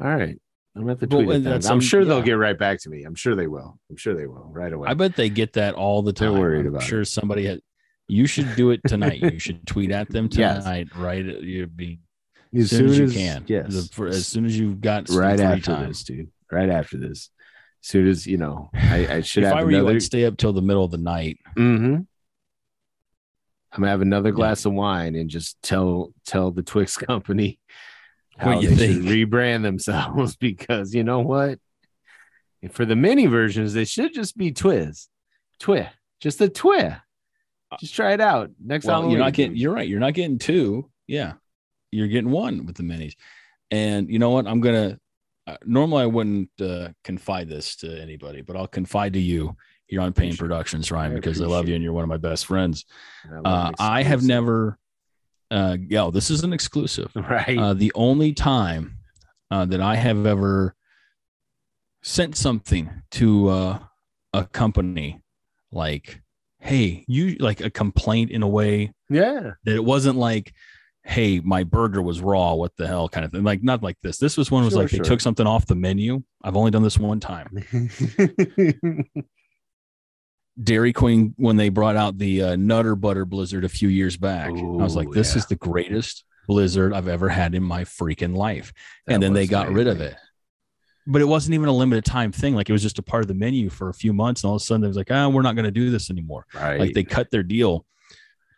[0.00, 0.38] All right.
[0.78, 1.72] I'm gonna have to Well, tweet at them.
[1.72, 3.02] I'm sure they'll get right back to me.
[3.04, 3.78] I'm sure they will.
[3.90, 4.88] I'm sure they will right away.
[4.88, 6.38] I bet they get that all the time.
[6.38, 7.60] worried I'm about sure somebody had.
[8.06, 9.20] You should do it tonight.
[9.20, 10.62] you should tweet at them Yes.
[10.64, 10.88] tonight.
[10.96, 11.98] Right, you'd be
[12.54, 13.44] as as soon as you can.
[13.48, 13.72] Yes.
[13.74, 15.88] The- for- as soon as you've got right after time.
[15.88, 16.28] this, dude.
[16.50, 17.28] Right after this.
[17.82, 19.96] As soon as you know, I, I should If have I were you, another.
[19.96, 21.38] I'd stay up till the middle of the night.
[21.56, 21.94] Mm-hmm.
[23.72, 24.34] I'm gonna have another Yeah.
[24.36, 27.58] glass of wine and just tell tell the Twix company
[28.38, 31.58] how What you they should rebrand themselves because you know what?
[32.70, 35.08] For the mini versions, they should just be Twiz,
[35.60, 36.96] Twi, just a Twi.
[37.78, 39.12] Just try it out next Well, Halloween.
[39.12, 39.56] you're not getting.
[39.56, 39.86] You're right.
[39.88, 40.90] You're not getting two.
[41.06, 41.34] Yeah,
[41.92, 43.14] you're getting one with the minis.
[43.70, 44.46] And you know what?
[44.46, 44.98] I'm gonna.
[45.46, 50.00] Uh, normally, I wouldn't uh, confide this to anybody, but I'll confide to you here
[50.00, 52.84] on Pain Productions, Ryan, because I love you and you're one of my best friends.
[53.44, 53.70] Uh.
[53.78, 54.78] I have never.
[55.50, 57.10] Uh, yo, this is an exclusive.
[57.14, 57.58] right.
[57.58, 58.98] Uh, the only time
[59.50, 60.74] uh, that I have ever
[62.02, 63.78] sent something to uh,
[64.32, 65.20] a company
[65.72, 66.22] like,
[66.58, 69.52] hey, you like a complaint in a way yeah.
[69.64, 70.52] that it wasn't like,
[71.04, 73.42] hey, my burger was raw, what the hell kind of thing.
[73.42, 74.18] Like, not like this.
[74.18, 74.98] This was one was Sure, like sure.
[74.98, 76.22] they took something off the menu.
[76.42, 77.48] I've only done this one time.
[80.62, 84.50] Dairy Queen, when they brought out the uh, Nutter Butter Blizzard a few years back,
[84.50, 85.38] I was like, this yeah.
[85.38, 88.72] is the greatest blizzard I've ever had in my freaking life.
[89.06, 90.16] That and then they got rid of it.
[91.06, 92.54] But it wasn't even a limited time thing.
[92.54, 94.42] Like it was just a part of the menu for a few months.
[94.42, 96.10] And all of a sudden it was like, ah, we're not going to do this
[96.10, 96.44] anymore.
[96.54, 96.80] Right.
[96.80, 97.86] Like they cut their deal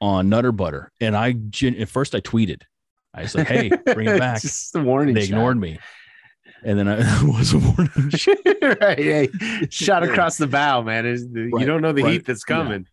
[0.00, 0.90] on Nutter Butter.
[1.00, 1.34] And I,
[1.78, 2.62] at first I tweeted,
[3.12, 4.40] I was like, hey, bring it back.
[4.40, 5.14] Just the warning.
[5.14, 5.78] they ignored me.
[6.64, 8.10] And then I was a warning.
[8.10, 8.36] shot.
[8.80, 8.98] right.
[8.98, 9.28] Hey,
[9.70, 11.06] shot across the bow, man.
[11.06, 12.12] Is You don't know the right.
[12.12, 12.86] heat that's coming.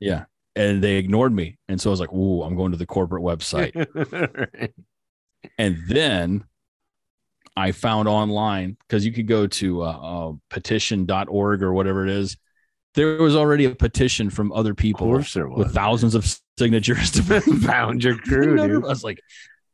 [0.00, 0.24] Yeah.
[0.56, 1.58] And they ignored me.
[1.68, 3.72] And so I was like, ooh, I'm going to the corporate website.
[5.58, 6.44] And then
[7.56, 12.36] I found online because you could go to uh, uh, petition.org or whatever it is.
[12.94, 15.58] There was already a petition from other people course there was.
[15.66, 16.24] with thousands of
[16.58, 17.22] signatures to
[17.66, 19.20] Found your crew, I was like,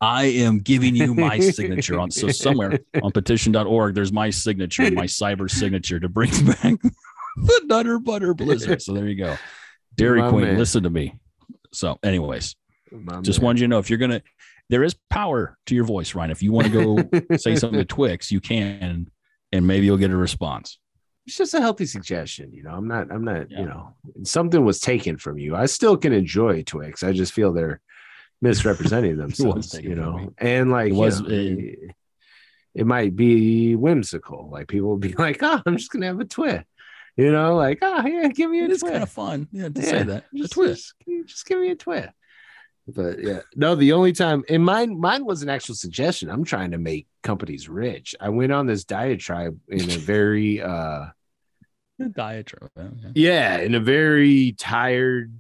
[0.01, 2.11] I am giving you my signature on.
[2.11, 6.81] So somewhere on petition.org, there's my signature, my cyber signature to bring back
[7.37, 8.81] the Nutter Butter Blizzard.
[8.83, 9.37] So there you go.
[9.97, 10.59] Dairy My Queen, man.
[10.59, 11.19] listen to me.
[11.73, 12.57] So, anyways,
[12.91, 13.47] My just man.
[13.47, 14.23] wanted you to know if you're gonna,
[14.71, 16.31] there is power to your voice, Ryan.
[16.31, 19.11] If you want to go say something to Twix, you can,
[19.53, 20.79] and maybe you'll get a response.
[21.27, 22.71] It's just a healthy suggestion, you know.
[22.71, 23.13] I'm not.
[23.13, 23.51] I'm not.
[23.51, 23.61] Yeah.
[23.61, 23.95] You know,
[24.25, 25.55] something was taken from you.
[25.55, 27.03] I still can enjoy Twix.
[27.03, 27.81] I just feel they're
[28.43, 30.33] misrepresenting themselves, you know.
[30.39, 31.79] And like It you was- know, it-
[32.73, 34.49] it might be whimsical.
[34.49, 36.65] Like people would be like, "Oh, I'm just gonna have a twit,"
[37.17, 39.81] you know, like, "Oh, yeah, give me a It is kind of fun, yeah, to
[39.81, 40.25] Yeah, say that.
[40.33, 40.95] A just, twist.
[41.09, 42.11] Just, just give me a twit.
[42.87, 46.31] But yeah, no, the only time and mine, mine was an actual suggestion.
[46.31, 48.15] I'm trying to make companies rich.
[48.21, 51.07] I went on this diatribe in a very uh
[52.13, 52.71] Diatribe.
[52.77, 53.11] yeah.
[53.15, 55.35] yeah, in a very tired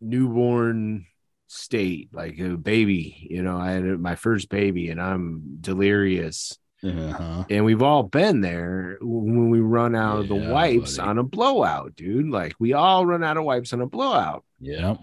[0.00, 1.06] newborn
[1.48, 3.26] state, like a baby.
[3.30, 6.58] You know, I had my first baby and I'm delirious.
[6.82, 7.44] Uh-huh.
[7.50, 11.08] And we've all been there when we run out of the wipes buddy.
[11.08, 12.28] on a blowout, dude.
[12.28, 14.44] Like we all run out of wipes on a blowout.
[14.60, 14.96] Yeah,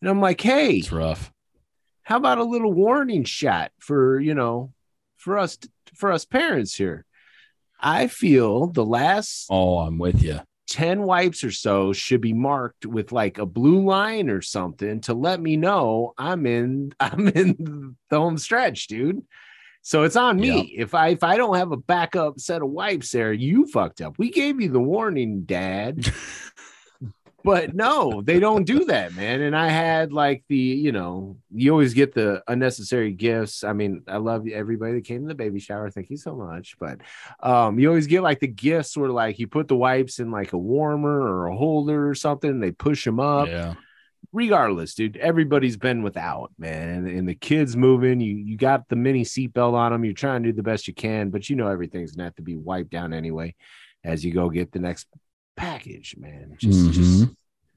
[0.00, 1.32] And I'm like, hey, it's rough.
[2.02, 4.72] how about a little warning shot for, you know,
[5.16, 5.58] for us
[5.94, 7.04] for us parents here?
[7.80, 10.40] I feel the last Oh, I'm with you.
[10.70, 15.14] 10 wipes or so should be marked with like a blue line or something to
[15.14, 19.22] let me know I'm in I'm in the home stretch, dude.
[19.82, 20.74] So it's on me.
[20.76, 24.18] If I if I don't have a backup set of wipes there, you fucked up.
[24.18, 26.12] We gave you the warning, dad.
[27.44, 29.40] but no, they don't do that, man.
[29.40, 33.64] And I had like the, you know, you always get the unnecessary gifts.
[33.64, 35.90] I mean, I love everybody that came to the baby shower.
[35.90, 36.76] Thank you so much.
[36.78, 37.00] But
[37.40, 40.52] um, you always get like the gifts where like you put the wipes in like
[40.52, 42.50] a warmer or a holder or something.
[42.50, 43.48] and They push them up.
[43.48, 43.74] Yeah.
[44.32, 46.88] Regardless, dude, everybody's been without, man.
[46.88, 50.04] And, and the kids moving, you you got the mini seatbelt on them.
[50.04, 52.42] You're trying to do the best you can, but you know everything's gonna have to
[52.42, 53.54] be wiped down anyway
[54.04, 55.08] as you go get the next
[55.56, 56.56] package, man.
[56.58, 57.34] Just, just Mhm.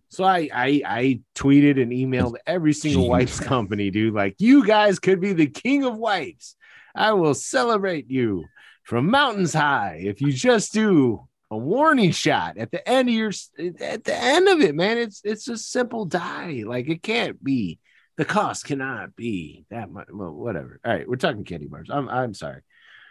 [0.10, 3.10] so I, I I tweeted and emailed every single Genius.
[3.10, 4.14] wipes company, dude.
[4.14, 6.56] Like you guys could be the king of wipes.
[6.96, 8.46] I will celebrate you
[8.84, 13.32] from mountains high if you just do a warning shot at the end of your
[13.80, 14.98] at the end of it, man.
[14.98, 16.64] It's it's a simple die.
[16.66, 17.80] Like it can't be.
[18.16, 20.08] The cost cannot be that much.
[20.14, 20.80] Well, whatever.
[20.86, 21.90] All right, we're talking candy bars.
[21.92, 22.62] I'm I'm sorry.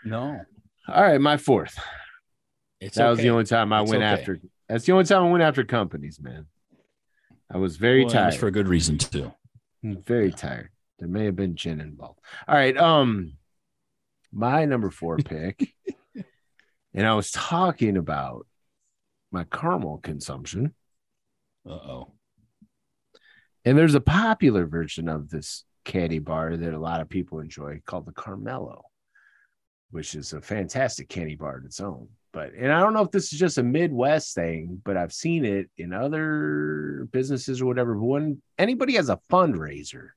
[0.04, 0.40] No,
[0.88, 1.76] All right, my fourth.
[2.82, 4.20] It's that was the only time I It's went okay.
[4.20, 4.40] after.
[4.68, 6.46] That's the only time I went after companies, man.
[7.50, 8.40] I was very Well, and it's tired.
[8.40, 9.32] for a good reason too.
[9.84, 10.70] I'm very tired.
[10.98, 12.20] There may have been gin involved.
[12.48, 12.76] All right.
[12.76, 13.34] Um,
[14.32, 15.72] my number four pick,
[16.94, 18.46] and I was talking about
[19.30, 20.74] my caramel consumption,
[21.68, 22.12] Uh oh.
[23.64, 27.80] and there's a popular version of this candy bar that a lot of people enjoy
[27.86, 28.82] called the Caramello,
[29.90, 32.08] which is a fantastic candy bar in its own.
[32.32, 35.44] But and I don't know if this is just a Midwest thing, but I've seen
[35.44, 37.94] it in other businesses or whatever.
[37.94, 40.10] But when anybody has a fundraiser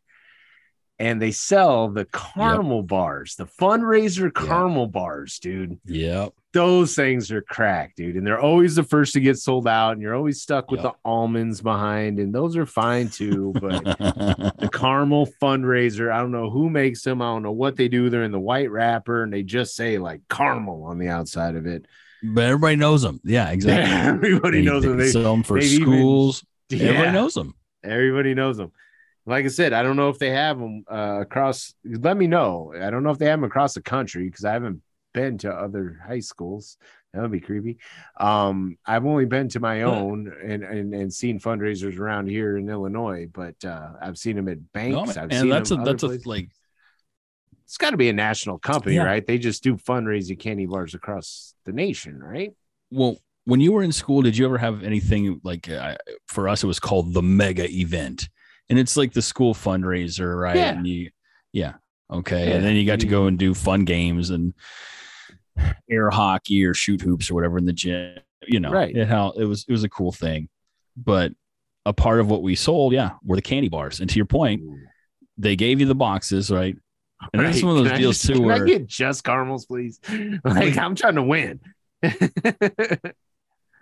[0.97, 6.31] and they sell the caramel bars, the fundraiser caramel bars, dude, Yep.
[6.53, 8.15] those things are cracked, dude.
[8.15, 10.93] And they're always the first to get sold out, and you're always stuck with Yep.
[10.93, 13.51] the almonds behind, and those are fine too.
[13.59, 13.83] But
[14.57, 16.13] the caramel fundraiser.
[16.13, 17.21] I don't know who makes them.
[17.21, 18.09] I don't know what they do.
[18.09, 21.65] They're in the white wrapper and they just say like caramel on the outside of
[21.65, 21.85] it.
[22.33, 23.19] But everybody knows them.
[23.23, 23.93] Yeah, exactly.
[24.29, 24.97] Everybody knows them.
[24.97, 26.45] They, sell them for they've even- schools.
[26.69, 27.53] yeah, Everybody knows them.
[27.83, 28.71] everybody knows them.
[29.27, 31.73] Like I said, I don't know if they have them uh, across.
[31.83, 32.73] Let me know.
[32.79, 34.81] I don't know if they have them across the country because I haven't
[35.13, 36.77] been to other high schools.
[37.11, 37.77] That would be creepy.
[38.19, 42.69] Um, I've only been to my own and, and and seen fundraisers around here in
[42.69, 45.15] Illinois, but uh, I've seen them at banks.
[45.15, 46.49] No, I've and that's a that's a like
[47.65, 49.03] it's got to be a national company, Yeah.
[49.03, 49.25] right?
[49.25, 52.51] They just do fundraising candy bars across the nation, right?
[52.91, 55.95] well when you were in school did you ever have anything like uh,
[56.27, 58.29] for us it was called the mega event
[58.69, 60.75] and it's like the school fundraiser right Yeah.
[60.77, 61.09] and you
[61.51, 61.73] yeah
[62.11, 62.55] okay Yeah.
[62.55, 64.53] and then you got to go and do fun games and
[65.89, 68.95] air hockey or shoot hoops or whatever in the gym you know Right.
[68.95, 70.47] it how it was it was a cool thing
[70.95, 71.31] but
[71.87, 74.61] a part of what we sold yeah were the candy bars and to your point
[75.37, 76.75] they gave you the boxes right
[77.33, 77.47] and Right.
[77.47, 79.65] this is one of those Can deals just- too Can where I get just caramels,
[79.65, 79.99] please?
[80.45, 81.59] Like I'm trying to win.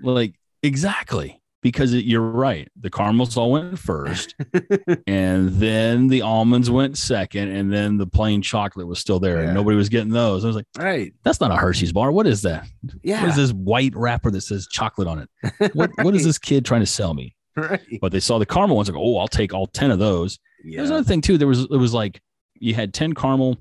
[0.01, 4.35] like exactly because it, you're right the caramels all went first
[5.07, 9.45] and then the almonds went second and then the plain chocolate was still there Yeah.
[9.45, 11.13] and nobody was getting those i was like right.
[11.23, 12.65] that's not a hershey's bar what is that
[13.01, 13.21] Yeah.
[13.21, 15.19] what is this white wrapper that says chocolate on
[15.59, 17.99] it what, what is this kid trying to sell me Right.
[18.01, 20.77] but they saw the caramel ones like oh i'll take all 10 of those Yeah.
[20.77, 22.21] there's another thing too there was it was like
[22.59, 23.57] you had 10 caramel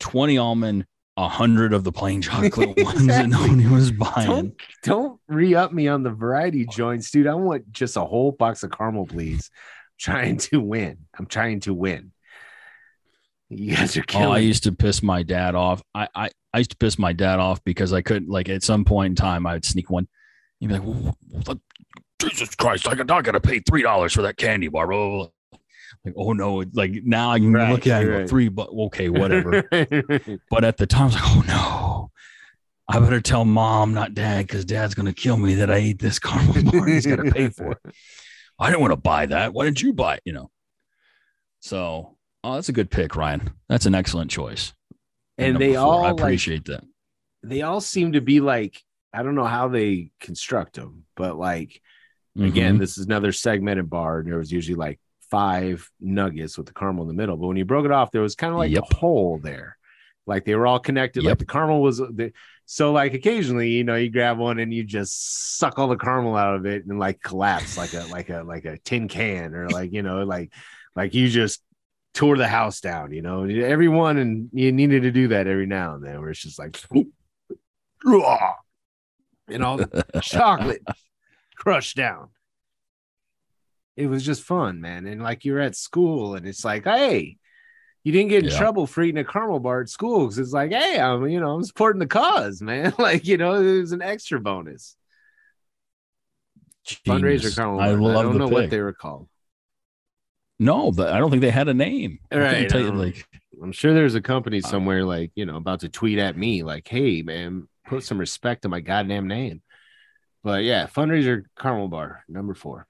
[0.00, 5.54] 20 almond 100 of the plain chocolate ones that nobody was buying Don't don't re
[5.54, 7.26] up me on the variety joints, dude.
[7.26, 9.50] I want just a whole box of caramel, please.
[9.98, 10.98] trying to win.
[11.18, 12.12] I'm trying to win.
[13.50, 14.28] You guys are Oh, killing.
[14.32, 15.82] I used to piss my dad off.
[15.94, 18.84] I, I I used to piss my dad off because I couldn't like at some
[18.84, 20.06] point in time I would sneak one.
[20.60, 21.56] He'd be like, "Wh- wh-
[22.20, 24.96] "Jesus Christ, I got I got to pay three dollars for that candy bar." Blah,
[24.96, 25.28] blah, blah.
[26.04, 26.64] Like, oh no!
[26.72, 28.28] Like now I can Right, look at it right.
[28.28, 29.62] three, but okay, whatever.
[30.50, 32.10] but at the time, I was like, oh no,
[32.88, 36.18] I better tell mom, not dad, because dad's gonna kill me that I ate this
[36.18, 36.86] caramel bar.
[36.86, 37.78] He's to pay for it.
[38.58, 39.52] I didn't want to buy that.
[39.52, 40.22] Why didn't you buy it?
[40.24, 40.50] You know.
[41.60, 43.50] So, oh, that's a good pick, Ryan.
[43.68, 44.72] That's an excellent choice.
[45.38, 45.82] And they four.
[45.82, 46.84] all I like, appreciate that.
[47.42, 48.82] they all seem to be like
[49.12, 51.80] I don't know how they construct them, but like
[52.38, 52.78] again, Mhm.
[52.78, 54.20] this is another segmented bar.
[54.20, 57.56] And there was usually like five nuggets with the caramel in the middle, but when
[57.56, 58.84] you broke it off, there was kind of like Yep.
[58.90, 59.76] a hole there.
[60.26, 61.24] Like they were all connected.
[61.24, 62.32] Like the caramel was the
[62.66, 66.36] so like occasionally, you know, you grab one and you just suck all the caramel
[66.36, 69.68] out of it and like collapse like a like a like a tin can or
[69.70, 70.52] like you know like
[70.94, 71.62] like you just
[72.14, 73.12] tore the house down.
[73.12, 76.40] You know, everyone and you needed to do that every now and then where it's
[76.42, 76.76] just like
[79.48, 80.82] and all the chocolate
[81.56, 82.28] crushed down.
[83.96, 85.06] It was just fun, man.
[85.06, 87.36] And like you're at school and it's like, hey,
[88.04, 88.50] you didn't get in Yeah.
[88.50, 91.54] trouble for eating a caramel bar at school because it's like, hey, I'm you know,
[91.56, 92.94] I'm supporting the cause, man.
[93.00, 94.96] like, you know, it was an extra bonus.
[97.06, 97.60] Fundraiser Genius.
[97.76, 97.92] I Bar.
[97.92, 98.48] love I don't know pick.
[98.48, 99.28] what they were called.
[100.58, 102.18] No, but I don't think they had a name.
[102.32, 103.26] I Right, tell you, um, like
[103.62, 106.62] I'm sure there's a company Uh, somewhere like, you know, about to tweet at me
[106.62, 109.62] like, hey, man, put some respect to my goddamn name.
[110.44, 112.88] But yeah, fundraiser caramel Bar, number four.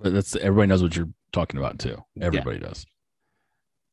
[0.00, 2.02] But that's everybody knows what you're talking about too.
[2.14, 2.26] Yeah.
[2.26, 2.86] Everybody does.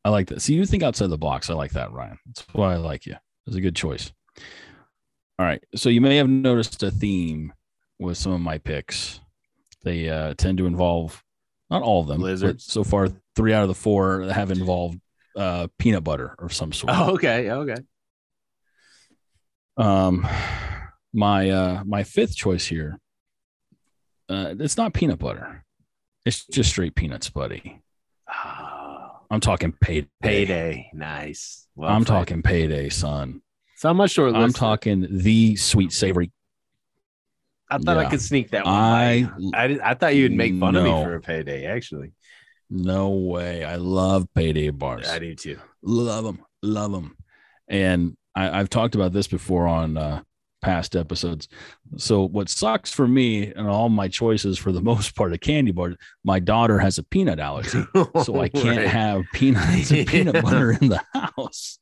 [0.05, 0.41] I like that.
[0.41, 1.49] See, you think outside the box.
[1.49, 2.17] I like that, Ryan.
[2.25, 3.15] That's why I like you.
[3.45, 4.11] It's a good choice.
[5.37, 5.61] All right.
[5.75, 7.53] So you may have noticed a theme
[7.99, 9.19] with some of my picks.
[9.83, 11.23] They uh, tend to involve
[11.69, 14.99] not all of them, but so far three out of the four have involved
[15.35, 16.93] uh, peanut butter of some sort.
[16.95, 17.51] Oh, okay.
[17.51, 17.75] Okay.
[19.75, 20.27] Um,
[21.13, 22.97] my uh, my fifth choice here.
[24.29, 25.63] Uh, it's not peanut butter.
[26.27, 27.81] It's just straight peanuts, buddy.
[28.27, 30.09] Ah, I'm talking payday.
[30.21, 30.91] payday.
[30.93, 31.67] Nice.
[31.73, 32.17] Well I'm played.
[32.17, 33.41] talking payday, son.
[33.77, 34.35] So I'm not sure.
[34.35, 36.33] I'm talking the sweet savory.
[37.69, 38.73] I thought I could sneak that one.
[38.73, 39.57] I- by.
[39.57, 41.65] I, I thought you'd make fun of me for a payday.
[41.65, 42.11] Actually,
[42.69, 43.63] No way.
[43.63, 45.07] I love payday bars.
[45.07, 45.57] I do too.
[45.81, 47.15] love them, love them.
[47.69, 50.23] And I, I've talked about this before on uh,
[50.61, 51.47] past episodes.
[51.97, 55.71] So what sucks for me and all my choices for the most part of candy
[55.71, 55.93] bar,
[56.23, 57.83] my daughter has a peanut allergy,
[58.23, 58.87] so I can't Right.
[58.87, 60.41] have peanuts and peanut Yeah.
[60.41, 61.79] butter in the house.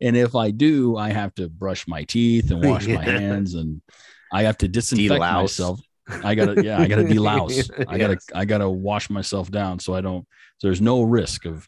[0.00, 3.80] And if I do, I have to brush my teeth and wash my hands, and
[4.32, 5.42] I have to disinfect Delouse.
[5.42, 5.80] myself.
[6.22, 7.70] I gotta, yeah, I gotta delouse.
[7.88, 8.26] I gotta, Yes.
[8.34, 10.26] I gotta wash myself down so I don't.
[10.58, 11.66] So there's no risk of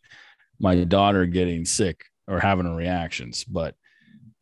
[0.59, 3.45] my daughter getting sick or having reactions.
[3.45, 3.77] But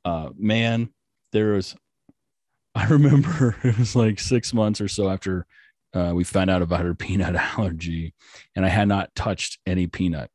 [0.04, 0.88] uh, man,
[1.34, 1.76] there was.
[2.74, 5.46] I remember it was like six months or so after
[5.92, 8.14] uh, we found out about her peanut allergy,
[8.56, 10.30] and I had not touched any peanut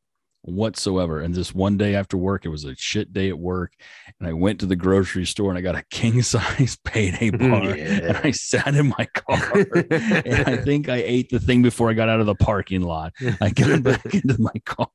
[0.49, 1.19] whatsoever.
[1.21, 3.73] And this one day after work, it was a shit day at work,
[4.19, 7.39] and I went to the grocery store and I got a king size payday mm,
[7.49, 7.71] bar,
[8.07, 11.93] and I sat in my car, and I think I ate the thing before I
[11.93, 13.13] got out of the parking lot.
[13.41, 14.87] I got back into my car,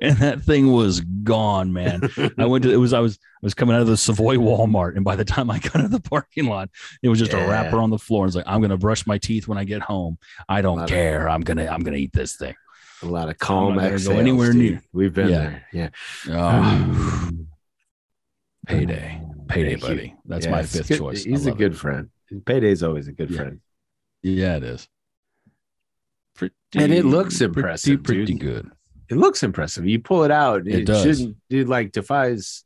[0.00, 2.08] and that thing was gone, man.
[2.38, 4.96] I went to it was I was I was coming out of the Savoy Walmart,
[4.96, 6.70] and by the time I got out of the parking lot,
[7.02, 7.44] it was just Yeah.
[7.44, 8.26] a wrapper on the floor.
[8.26, 10.18] It's like I'm gonna brush my teeth when I get home.
[10.48, 10.88] I don't it.
[10.88, 11.28] care.
[11.28, 12.54] I'm gonna I'm gonna eat this thing.
[13.04, 14.62] A lot of calm exhales, anywhere dude.
[14.72, 15.38] near- We've been Yeah.
[15.38, 15.66] there.
[15.72, 15.88] Yeah.
[16.30, 17.30] Oh,
[18.66, 20.14] payday, payday, buddy.
[20.24, 21.24] That's Yeah, my fifth good- choice.
[21.24, 21.76] He's a good it.
[21.78, 22.10] friend.
[22.46, 23.36] Payday's always a good Yeah.
[23.36, 23.60] friend.
[24.22, 24.88] Yeah, it is.
[26.34, 28.40] Pretty, And it looks pretty- impressive, Pretty, dude.
[28.40, 28.70] good.
[29.10, 29.86] It looks impressive.
[29.86, 30.66] You pull it out.
[30.66, 31.02] It It, does.
[31.02, 32.64] shouldn't dude like defies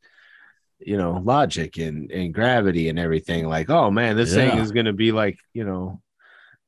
[0.81, 3.45] you know logic and, and gravity and everything.
[3.45, 6.01] Like, oh man, this thing is gonna be like, you know,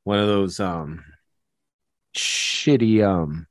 [0.04, 1.02] one of those um
[2.14, 3.46] shitty um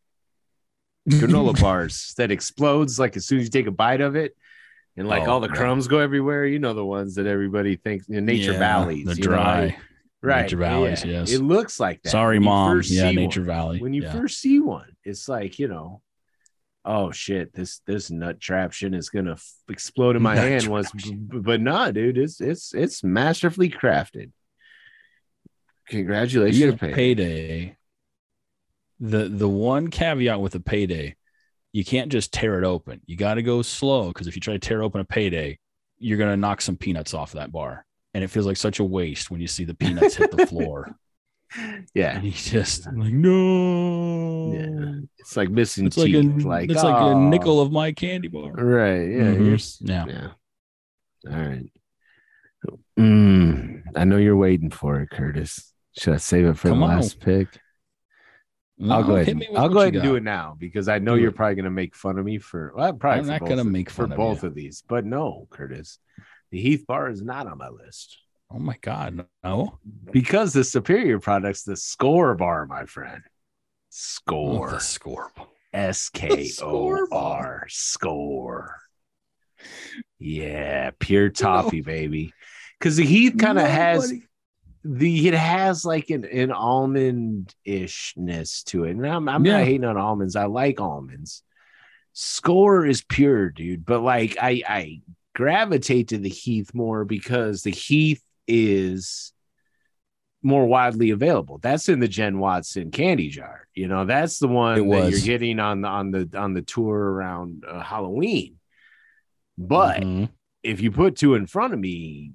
[1.09, 4.35] granola bars that explodes like as soon as you take a bite of it.
[4.97, 8.09] And like Oh, all the crumbs go everywhere, you know the ones that everybody thinks
[8.09, 9.77] in nature Yeah, valleys, the you know, dry.
[10.21, 10.41] right?
[10.43, 11.11] Nature valleys, yeah.
[11.21, 11.31] yes.
[11.31, 12.09] It looks like that.
[12.09, 12.81] Sorry, mom.
[12.85, 13.79] Yeah, Nature one Valley.
[13.81, 14.11] when you yeah.
[14.11, 16.01] first see one it's like you know
[16.83, 20.91] oh shit this this nut traption is gonna f- explode in my Nut hand once
[20.91, 24.31] b- but nah dude it's it's it's masterfully crafted
[25.87, 26.93] congratulations you get a Payday.
[26.93, 27.77] payday.
[29.01, 31.15] The the one caveat with a payday,
[31.73, 33.01] you can't just tear it open.
[33.07, 35.57] You got to go slow because if you try to tear open a payday,
[35.97, 39.29] you're gonna knock some peanuts off that bar, and it feels like such a waste
[39.31, 40.95] when you see the peanuts hit the floor.
[41.93, 44.53] yeah And you just like no.
[44.53, 47.73] yeah it's like missing It's like a teeth like it's like a "Oh." nickel of
[47.73, 48.53] my candy bar.
[48.53, 49.45] right yeah Mhm.
[49.81, 50.05] you're Yeah.
[50.07, 50.27] yeah
[51.29, 51.65] all right
[52.97, 56.85] Mm, i know you're waiting for it curtis should i save it for Come the
[56.85, 56.95] on.
[57.01, 57.47] last pick
[58.81, 59.27] No, I'll go ahead.
[59.29, 61.35] And, I'll go ahead and do it now because I know Do you're it.
[61.35, 62.73] probably going to make fun of me for.
[62.75, 64.49] Well, probably I'm for not gonna of- make for fun of both you.
[64.49, 65.99] of these, but no, Curtis,
[66.49, 68.17] the Heath Bar is not on my list
[68.53, 69.77] Oh my god, no.
[70.11, 73.21] because the superior product's the Skor Bar, my friend.
[73.23, 73.29] Oh,
[73.89, 75.31] Score, the score.
[75.73, 77.07] S K O
[77.69, 78.75] Score
[80.19, 82.33] Yeah, pure toffee, baby.
[82.79, 84.13] Because the Heath kind of has
[84.83, 88.91] the it has like an, an almond ishness to it.
[88.91, 89.57] And I'm, I'm Yeah.
[89.57, 90.35] not hating on almonds.
[90.35, 91.43] I like almonds.
[92.15, 93.85] Skor is pure, dude.
[93.85, 95.01] But like I I
[95.33, 99.31] gravitate to the Heath more because the Heath is
[100.43, 101.59] more widely available.
[101.59, 103.67] That's in the Jen Watson candy jar.
[103.75, 106.97] You know, that's the one that you're getting on the on the on the tour
[106.97, 108.57] around uh, Halloween.
[109.57, 110.29] But Mhm.
[110.63, 112.31] if you put two in front of me,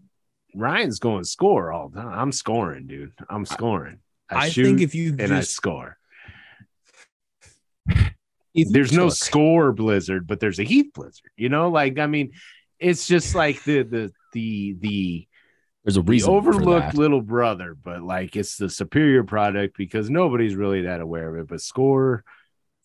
[0.56, 2.12] Ryan's going to score all the time.
[2.18, 3.12] I'm scoring, dude.
[3.28, 3.98] I'm scoring.
[4.30, 5.96] I, I shoot think if you and I just score.
[7.88, 8.14] if
[8.54, 11.30] you There's no took- Skor blizzard, but there's a Heath blizzard.
[11.36, 12.32] You know, like I mean,
[12.78, 15.28] it's just like the the the the
[15.84, 16.30] There's a reason.
[16.32, 21.42] overlooked little brother, but like it's the superior product because nobody's really that aware of
[21.42, 21.48] it.
[21.48, 22.24] But score,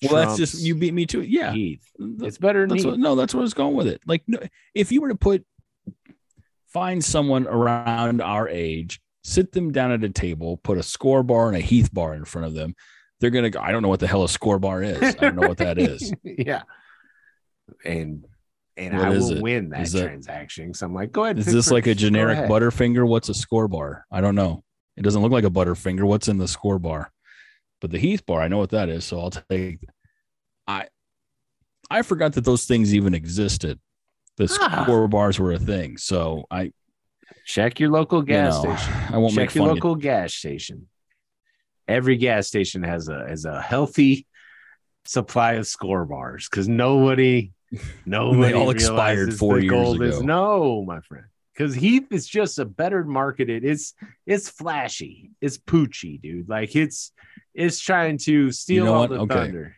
[0.04, 1.30] Well, that's just you beat me to it.
[1.30, 1.52] Yeah.
[1.54, 1.90] Heath.
[2.00, 4.02] It's better than That's what, no, that's what I was going with it.
[4.06, 4.40] Like, no,
[4.76, 5.46] if you were to put,
[6.74, 11.48] find someone around our age, sit them down at a table, put a Skor bar
[11.48, 12.76] and a Heath bar in front of them,
[13.20, 13.60] they're gonna go.
[13.60, 15.02] I don't know what the hell a Skor bar is.
[15.02, 16.14] I don't know what that is.
[16.24, 16.64] yeah.
[17.86, 18.26] And
[18.78, 19.42] and What I will it?
[19.42, 20.74] win that that- transaction.
[20.74, 21.38] So I'm like, go ahead.
[21.38, 22.38] Is this like a generic.
[22.50, 23.08] Butterfinger?
[23.08, 24.06] What's a Skor bar?
[24.12, 24.64] I don't know.
[24.98, 26.04] It doesn't look like a Butterfinger.
[26.04, 27.12] What's in the Skor bar?
[27.80, 29.06] But the Heath bar, I know what that is.
[29.06, 29.80] So I'll take.
[30.68, 30.88] I
[31.90, 33.80] I forgot that those things even existed.
[34.48, 34.86] The Ah.
[34.88, 35.98] Skor bars were a thing.
[35.98, 36.72] So I
[37.46, 38.94] Check your local gas you know, station.
[39.14, 40.88] I won't Check make your local gas station.
[41.88, 44.28] Every gas station has a has a healthy
[45.06, 47.52] supply of Skor bars because nobody,
[48.06, 50.26] nobody all expired four years gold is ago.
[50.26, 51.26] no, my friend.
[51.54, 53.64] Because Heath is just a better marketed.
[53.66, 53.94] It's
[54.26, 55.32] it's flashy.
[55.42, 56.48] It's poochy, dude.
[56.50, 57.12] Like it's
[57.54, 59.10] it's trying to steal know all what?
[59.10, 59.34] the Okay.
[59.36, 59.76] thunder.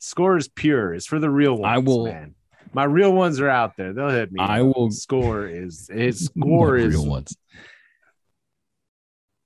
[0.00, 0.94] Skor is pure.
[0.94, 1.66] It's for the real ones.
[1.66, 2.34] I will- Man.
[2.72, 3.92] My real ones are out there.
[3.92, 4.40] They'll hit me.
[4.40, 7.36] I will- Score is his score is real ones.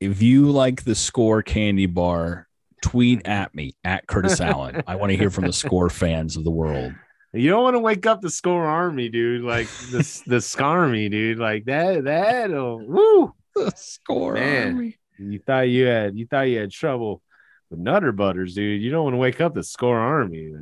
[0.01, 2.49] If you like the Skor candy bar,
[2.83, 4.83] tweet at me at Curtis Allen.
[4.87, 6.93] I want to hear from the score fans of the world.
[7.33, 9.43] You don't want to wake up the score army, dude.
[9.43, 11.39] Like the the scarmy, dude.
[11.39, 12.05] Like that.
[12.05, 13.35] That'll woo.
[13.55, 14.66] The score Man.
[14.75, 14.97] army.
[15.18, 17.23] You thought you had you thought you had trouble
[17.70, 18.83] with Nutter Butters, dude.
[18.83, 20.53] You don't want to wake up the score army.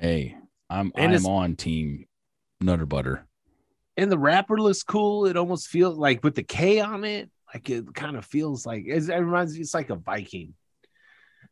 [0.00, 0.34] Hey,
[0.70, 2.06] I'm And I'm on team
[2.60, 3.26] Nutter Butter.
[3.98, 5.26] And the wrapper looks cool.
[5.26, 8.84] It almost feels like with the K on it, like it kind of feels like
[8.86, 9.60] it reminds me.
[9.60, 10.54] It's like a Viking.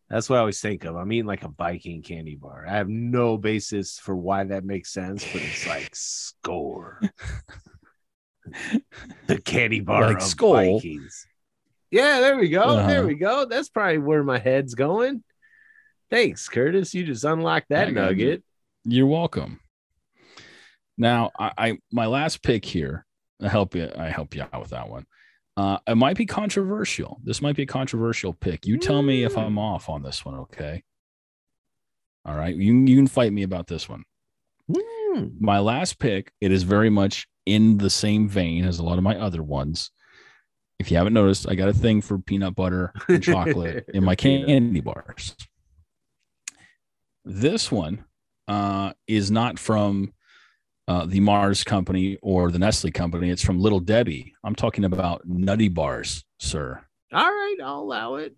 [0.09, 0.97] That's what I always think of.
[0.97, 2.65] I'm eating like a Viking candy bar.
[2.67, 7.03] I have no basis for why that makes sense, but it's like score.
[9.27, 10.55] the candy bar Like of Skull.
[10.77, 11.27] Vikings.
[11.91, 12.77] Yeah, there we go.
[12.87, 13.07] There Uh-huh.
[13.09, 13.45] we go.
[13.45, 15.23] That's probably where my head's going.
[16.11, 16.95] Thanks, Curtis.
[16.95, 17.95] You just unlocked that I you.
[17.95, 18.43] nugget.
[18.85, 19.61] You're welcome.
[20.97, 23.05] Now, I, I my last pick here.
[23.43, 23.89] I help you.
[23.97, 25.07] I help you out with that one.
[25.57, 27.21] Uh, it might be controversial.
[27.25, 28.67] This might be a controversial pick.
[28.67, 29.43] You tell me if Mm.
[29.47, 30.83] I'm off on this one, okay?
[32.25, 32.55] All right.
[32.55, 34.05] You can- you can fight me about this one.
[34.73, 35.29] Hmm.
[35.41, 36.33] My last pick.
[36.41, 39.91] It is very much in the same vein as a lot of my other ones.
[40.79, 44.15] If you haven't noticed, I got a thing for peanut butter and chocolate in my
[44.17, 45.35] candy bars.
[47.31, 48.05] This one
[48.49, 50.15] uh, is not from
[50.89, 53.29] uh, the Mars company or the Nestle company.
[53.29, 54.33] It's from Little Debbie.
[54.43, 56.81] I'm talking about Nutty Bars, sir.
[57.13, 58.35] All right, I'll allow it.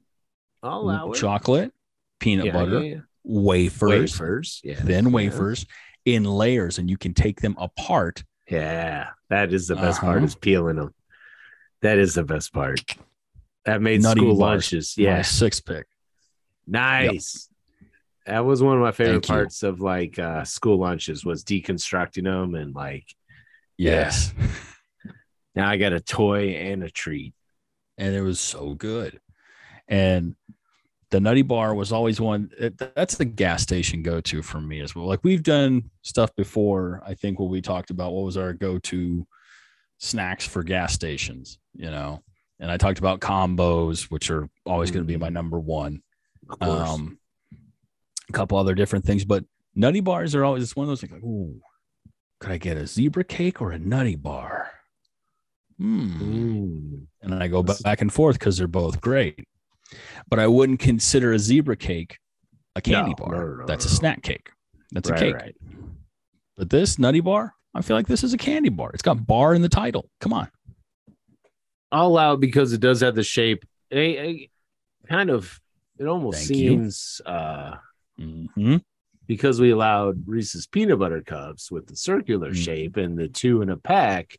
[0.62, 1.16] I'll allow it.
[1.18, 1.72] Chocolate,
[2.18, 3.00] peanut Yeah, butter, yeah, yeah.
[3.22, 4.60] wafers, Wafers.
[4.64, 4.74] Yeah.
[4.74, 5.66] thin wafers
[6.04, 8.24] in layers, and you can take them apart.
[8.50, 10.26] Yeah, that is the best part Uh-huh.
[10.26, 10.92] is peeling them.
[11.82, 12.80] That is the best part.
[13.66, 14.40] That made Nutty school bars.
[14.72, 14.94] lunches.
[14.98, 15.86] Yeah, six pick.
[16.66, 17.46] nice.
[18.30, 19.34] That was one of my favorite Thank you.
[19.34, 23.04] parts of like uh, school lunches was deconstructing them and like
[23.76, 23.90] Yeah.
[23.92, 24.32] Yes.
[25.54, 27.34] now I got a toy and a treat.
[27.98, 29.20] and it was so good.
[29.88, 30.36] And
[31.10, 32.50] the Nutty Bar was always one.
[32.56, 35.06] It, that's the gas station go to for me as well.
[35.06, 37.02] Like we've done stuff before.
[37.04, 39.26] I think what we talked about what was our go to
[39.98, 42.22] snacks for gas stations, you know.
[42.60, 46.02] And I talked about combos, which are always going to be my number one.
[46.48, 46.88] Of course.
[46.90, 47.18] Um,
[48.30, 51.12] a couple other different things, but Nutty Bars are always it's one of those things
[51.12, 51.60] like, ooh,
[52.40, 54.70] could I get a zebra cake or a Nutty Bar?
[55.78, 57.06] Hmm Mm.
[57.22, 59.46] and I go back and forth because they're both great.
[60.28, 62.18] But I wouldn't consider a zebra cake
[62.76, 63.34] a candy No, bar.
[63.34, 64.50] no, no, That's a snack cake.
[64.92, 65.34] That's Right, a cake.
[65.34, 65.54] right.
[66.56, 68.90] But this nutty bar, I feel like this is a candy bar.
[68.92, 70.08] It's got bar in the title.
[70.20, 70.48] Come on.
[71.90, 73.64] I'll allow it because it does have the shape.
[73.90, 74.50] A, a-
[75.08, 75.60] kind of
[75.98, 76.56] it almost Thank you.
[76.70, 77.74] seems uh
[78.20, 78.82] Mhm.
[79.26, 82.56] because we allowed Reese's peanut butter cups with the circular Mm.
[82.64, 84.36] shape and the two in a pack.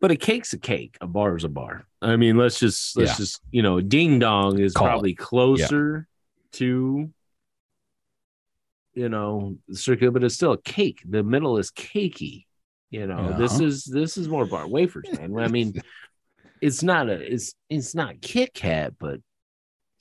[0.00, 1.86] But a cake's a cake, a bar is a bar.
[2.02, 3.16] I mean, let's just let's Yeah.
[3.16, 4.90] just you know, ding dong is Call it.
[4.90, 6.06] probably closer
[6.52, 7.10] to
[8.94, 11.02] you know the circular, but it's still a cake.
[11.08, 12.44] The middle is cakey.
[12.90, 15.36] You know, this is this is more bar wafers, man.
[15.38, 15.74] I mean,
[16.60, 19.20] it's not a it's it's not Kit Kat, but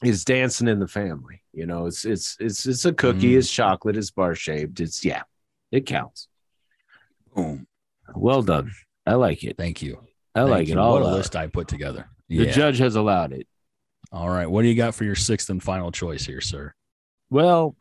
[0.04, 1.42] it's dancing in the family.
[1.54, 3.38] You know, it's it's it's it's a cookie, Mm.
[3.38, 4.80] it's chocolate, it's bar shaped.
[4.80, 5.24] It's yeah,
[5.72, 6.28] it counts.
[7.36, 7.68] Boom.
[8.16, 8.72] Well done.
[9.06, 9.58] I like it.
[9.58, 10.00] Thank you.
[10.36, 10.74] I Thank like you.
[10.74, 10.94] it all.
[10.94, 12.08] What a list I put together.
[12.30, 13.48] The judge has allowed it.
[14.12, 14.50] All right.
[14.50, 16.74] What do you got for your sixth and final choice here, sir?
[17.30, 17.76] Well,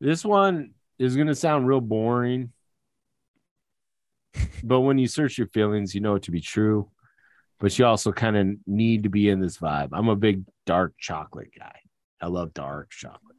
[0.00, 2.52] this one is going to sound real boring.
[4.62, 6.90] but when you search your feelings, you know it to be true.
[7.58, 9.88] But you also kind of need to be in this vibe.
[9.92, 11.80] I'm a big dark chocolate guy.
[12.20, 13.36] I love dark chocolate.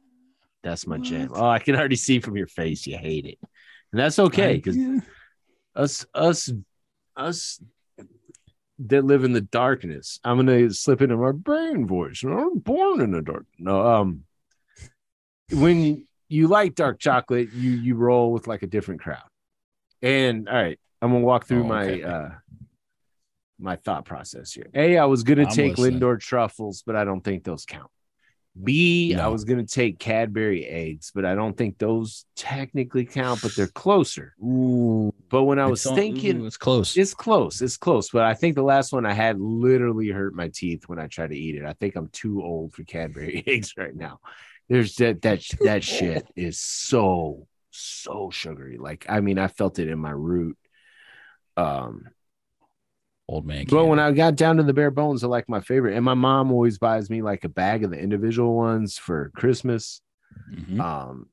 [0.62, 1.30] That's my jam.
[1.32, 3.38] Oh, I can already see from your face you hate it,
[3.92, 4.98] and that's okay because Yeah.
[5.76, 6.50] us us
[7.16, 7.60] us
[8.80, 10.18] that live in the darkness.
[10.24, 12.22] I'm gonna slip into my brain voice.
[12.24, 13.46] I'm born in the dark.
[13.58, 14.24] No, um,
[15.52, 19.22] when you, you like dark chocolate, you you roll with like a different crowd.
[20.02, 22.30] And all right, I'm gonna walk through Oh, my uh
[23.58, 24.68] my thought process here.
[24.74, 26.00] A, I was gonna I'm take listening.
[26.00, 27.90] Lindor truffles, but I don't think those count.
[28.60, 29.30] B, I No.
[29.32, 34.34] was gonna take Cadbury eggs, but I don't think those technically count, but they're closer.
[34.42, 36.96] Ooh, But when I was thinking ooh, it's close.
[36.96, 37.60] it's close.
[37.62, 38.10] It's close.
[38.10, 41.30] But I think the last one I had literally hurt my teeth when I tried
[41.30, 41.64] to eat it.
[41.64, 44.20] I think I'm too old for Cadbury eggs right now.
[44.68, 48.76] There's that that that shit is so so sugary.
[48.78, 50.56] Like I mean, I felt it in my root.
[51.56, 52.08] Um,
[53.28, 53.66] Old man.
[53.68, 53.98] but when.
[53.98, 55.94] I got down to the bare bones, I like my favorite.
[55.96, 60.00] And my mom always buys me like a bag of the individual ones for Christmas.
[60.50, 60.80] Mhm.
[60.80, 61.28] Um,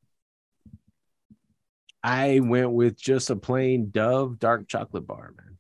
[2.04, 5.58] I went with just a plain Dove dark chocolate bar, man.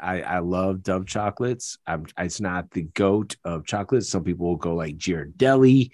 [0.00, 1.78] I I love Dove chocolates.
[1.86, 4.08] I'm, it's not the goat of chocolates.
[4.08, 5.90] Some people will go like Ghirardelli,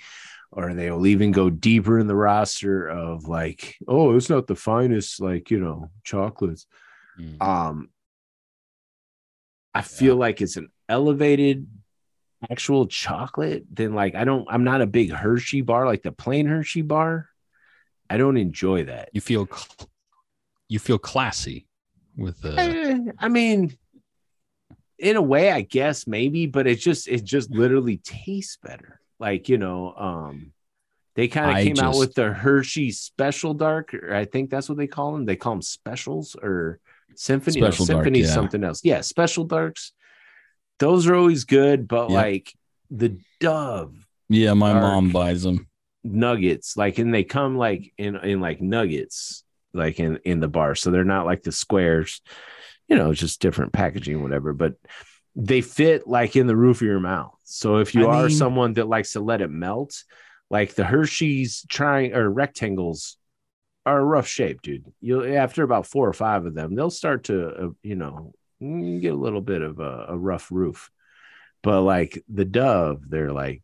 [0.50, 4.56] or they will even go deeper in the roster of like, oh, it's not the
[4.56, 6.66] finest, like you know, chocolates.
[7.18, 7.40] Mhm.
[7.42, 7.88] Um,
[9.74, 11.66] I feel like it's an elevated
[12.50, 13.64] actual chocolate.
[13.70, 17.28] Then like I don't, I'm not a big Hershey bar, like the plain Hershey bar.
[18.08, 19.08] I don't enjoy that.
[19.12, 19.88] you feel cl-
[20.68, 21.66] you feel classy
[22.16, 23.76] with the Eh, I mean,
[24.98, 29.00] in a way, I guess maybe, but it just it just literally tastes better.
[29.18, 30.52] Like you know, um,
[31.14, 34.78] they kind of came out with the Hershey Special Dark, or I think that's what
[34.78, 35.24] they call them.
[35.24, 36.80] They call them specials or
[37.18, 37.60] symphony.
[37.60, 38.34] no, Dark, symphony is yeah.
[38.34, 38.80] something else.
[38.84, 39.92] Yeah, special darks.
[40.78, 42.14] Those are always good, but Yep.
[42.16, 42.52] like
[42.90, 43.94] the Dove
[44.28, 44.54] yeah.
[44.54, 45.68] My mom buys them.
[46.02, 49.42] nuggets like and they come like in in like nuggets
[49.72, 52.20] like in in the bar so they're not like the squares
[52.88, 54.74] you know just different packaging whatever but
[55.34, 58.36] they fit like in the roof of your mouth so if you I are mean-
[58.36, 60.04] someone that likes to let it melt
[60.50, 63.16] like the hershey's trying or rectangles
[63.86, 64.92] are a rough shape dude.
[65.00, 68.32] You'll after about four or five of them they'll start to uh, you know
[68.62, 70.90] mm, get a little bit of a, a rough roof.
[71.62, 73.62] But like the dove they're like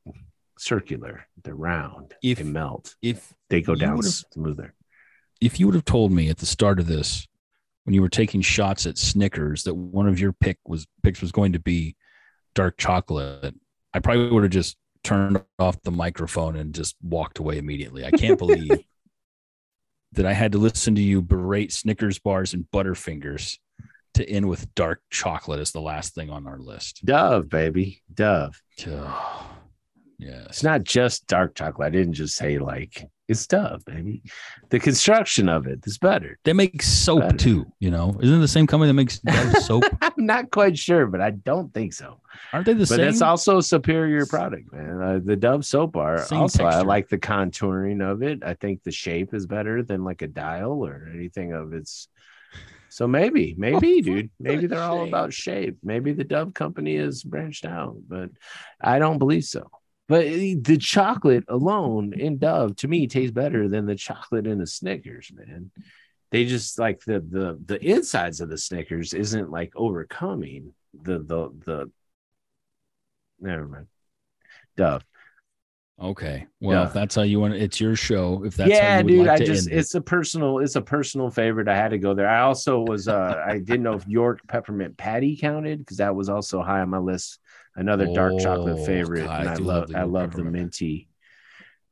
[0.59, 1.27] circular.
[1.43, 2.15] They're round.
[2.23, 2.95] If- they melt.
[3.03, 4.75] If they go down smoother.
[5.41, 7.27] if you would have told me at the start of this
[7.85, 11.33] when you were taking shots at Snickers that one of your pick was picks was
[11.33, 11.97] going to be
[12.55, 13.55] dark chocolate,
[13.95, 18.05] I probably would have just turned off the microphone and just walked away immediately.
[18.05, 18.85] I can't believe
[20.13, 23.59] that I had to listen to you berate Snickers bars and Butterfingers
[24.15, 27.05] to end with dark chocolate as the last thing on our list.
[27.05, 28.61] Dove, baby, Dove.
[30.19, 30.47] Yes.
[30.49, 31.87] It's not just dark chocolate.
[31.87, 34.23] I didn't just say like it's Dove, baby.
[34.71, 36.37] The construction of it is better.
[36.43, 37.37] They make soap Better.
[37.37, 38.19] too, you know.
[38.21, 39.85] Isn't it the same company that makes Dove soap?
[40.03, 42.21] I'm not quite sure, but I don't think so.
[42.53, 42.99] Aren't they the but same?
[42.99, 45.01] But that's also a superior product, man.
[45.01, 46.19] Uh, the Dove soap bar.
[46.25, 48.43] Same also, I like the contouring of it.
[48.43, 52.09] I think the shape is better than like a dial or anything of its.
[52.89, 55.79] So maybe, maybe, dude, maybe they're all about shape.
[55.85, 58.31] Maybe the Dove company is branched out, but
[58.81, 59.71] I don't believe so.
[60.11, 64.67] But the chocolate alone in Dove to me tastes better than the chocolate in the
[64.67, 65.71] Snickers, man.
[66.33, 71.51] They just like the the the insides of the Snickers isn't like overcoming the the
[71.65, 71.91] the.
[73.41, 73.87] Never mind.
[74.77, 75.05] Dove.
[76.01, 76.47] Okay.
[76.61, 76.87] Well, Yeah.
[76.89, 78.43] if that's how you want it, it's your show.
[78.45, 79.27] If that's yeah, how you would dude.
[79.27, 79.79] like I just end it.
[79.79, 81.69] it's a personal it's a personal favorite.
[81.69, 82.29] I had to go there.
[82.29, 86.29] I also was uh I didn't know if York peppermint patty counted because that was
[86.29, 87.39] also high on my list.
[87.77, 90.45] Another dark chocolate Oh, favorite, God, and I I love love the I love the
[90.45, 91.09] minty.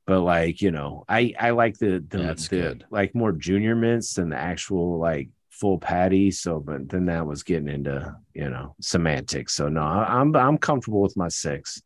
[0.07, 2.85] But like you know, I I like the the, That's the good.
[2.91, 6.31] like more junior mints than the actual like full patty.
[6.31, 9.55] So, but then that was getting into you know semantics.
[9.55, 11.83] So no, I- I'm I'm comfortable with my six.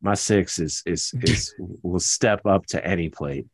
[0.00, 3.46] My six is is is will step up to any plate.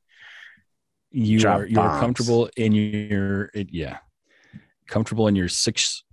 [1.11, 3.99] you drop are you are comfortable in your it, yeah,
[4.86, 6.05] comfortable in your six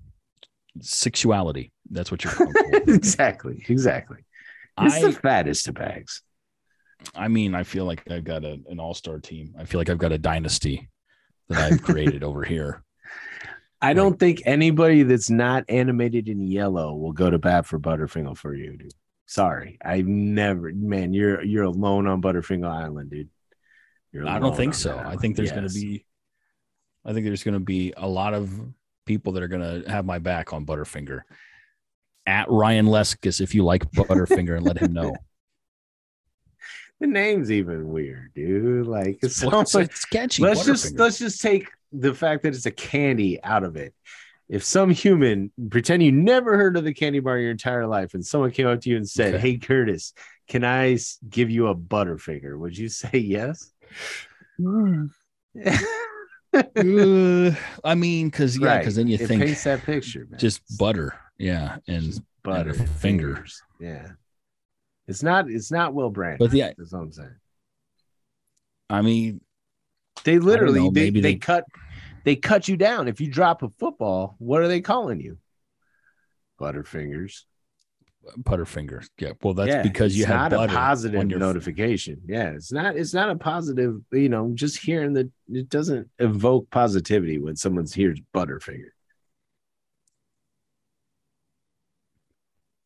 [0.82, 1.72] sexuality.
[1.90, 2.34] That's what you're
[2.88, 4.26] exactly, exactly.
[4.80, 6.22] It's I the fattest of bags.
[7.16, 9.56] I mean, I feel like I've got a, an all star team.
[9.58, 10.90] I feel like I've got a dynasty
[11.50, 12.84] that I've created over here.
[13.82, 18.36] I don't think anybody that's not animated in yellow will go to bat for Butterfinger
[18.36, 18.92] for you, dude.
[19.28, 21.14] Sorry, I've never, man.
[21.14, 23.30] You're you're alone on Butterfinger Island, dude.
[24.26, 24.98] I don't think so.
[24.98, 26.06] I think there's going to be,
[27.06, 28.50] I think there's going to be a lot of
[29.08, 31.22] people that are gonna have my back on Butterfinger.
[32.28, 35.16] At Ryan Leskis, if you like Butterfinger, and let him know.
[37.00, 38.88] The name's even weird, dude.
[38.88, 40.42] Like it's, Well, it's, it's catchy.
[40.42, 43.94] let's just let's just take the fact that it's a candy out of it.
[44.50, 48.26] If some human pretend you never heard of the candy bar your entire life, and
[48.26, 49.42] someone came up to you and said, Okay.
[49.52, 50.14] "Hey, Curtis,
[50.48, 50.98] can I
[51.30, 53.72] give you a Butterfinger?" Would you say yes?
[54.58, 55.06] Hmm.
[56.76, 58.80] Uh, I mean, because yeah, Right.
[58.80, 60.40] because then you it think paints that picture, man.
[60.40, 63.62] just butter, yeah, and just butter and fingers.
[63.80, 64.10] Yeah,
[65.08, 66.40] it's not it's not well branded.
[66.40, 67.36] but yeah, that's what I'm saying.
[68.90, 69.42] I mean,
[70.24, 71.66] They literally know, they, they they- cut
[72.24, 73.08] they cut you down.
[73.08, 75.38] If you drop a football, what are they calling you?
[76.60, 77.44] Butterfingers.
[78.40, 79.08] Butterfinger.
[79.20, 82.22] Yeah, well, that's Yeah, because you have not a positive notification.
[82.28, 86.70] Yeah, it's not it's not a positive, you know, just hearing that it doesn't evoke
[86.70, 88.90] positivity when someone hears Butterfinger.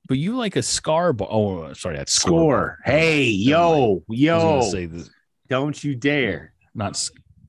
[0.07, 1.27] But you like a scar bar.
[1.31, 2.75] Oh, sorry, that's Skor.
[2.83, 5.07] Hey, Never yo, was yo,
[5.47, 6.53] don't you dare.
[6.75, 7.01] not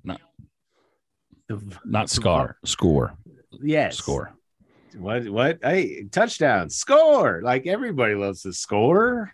[0.04, 0.20] not,
[1.84, 3.14] not scar score
[3.60, 3.96] Yes.
[3.98, 4.34] score.
[4.97, 5.59] What what?
[5.62, 7.40] Hey touchdown score!
[7.43, 9.32] Like everybody loves to score.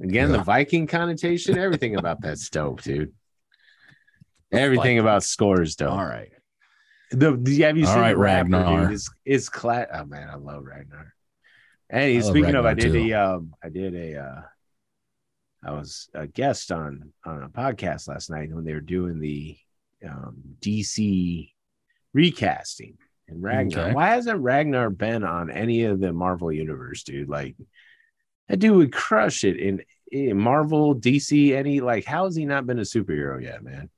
[0.00, 3.12] Again the Viking connotation everything about that's dope dude.
[4.52, 4.98] Everything Viking.
[5.00, 5.92] about scores dope.
[5.92, 6.30] All right,
[7.10, 8.84] the, the have you All seen right, Ragnar.
[8.86, 8.92] dude?
[8.94, 11.14] It's it's cla- oh man I love Ragnar.
[11.90, 13.12] And speaking of I did too.
[13.12, 14.40] a um I did a uh
[15.64, 19.56] I was a guest on on a podcast last night when they were doing the
[20.06, 21.50] um DC
[22.12, 23.84] recasting and Ragnar.
[23.84, 23.92] Okay.
[23.94, 27.28] Why hasn't Ragnar been on any of the Marvel universe, dude?
[27.28, 27.56] Like
[28.48, 32.66] that dude would crush it in, in Marvel, DC, any like how has he not
[32.66, 33.90] been a superhero yet, man?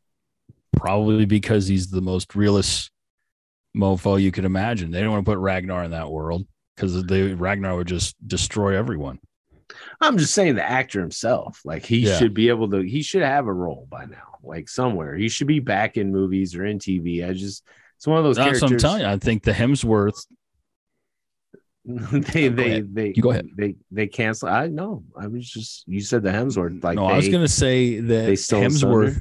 [0.76, 2.92] probably because he's the most realist
[3.76, 4.92] mofo you could imagine.
[4.92, 8.76] They don't want to put Ragnar in that world because they Ragnar would just destroy
[8.76, 9.18] everyone.
[10.00, 12.16] I'm just saying the actor himself, like he Yeah.
[12.16, 15.16] should be able to, he should have a role by now, like somewhere.
[15.16, 17.28] He should be back in movies or in TV.
[17.28, 17.64] I just,
[17.98, 19.08] it's one of those That's what I'm telling you.
[19.08, 20.24] I think the Hemsworth.
[21.84, 23.48] they, they, they, You go ahead.
[23.56, 24.48] They, they cancel.
[24.48, 25.02] I know.
[25.18, 27.98] I was just, you said the Hemsworth, like no, they, I was going to say
[27.98, 29.14] that they Hemsworth.
[29.14, 29.20] thunder?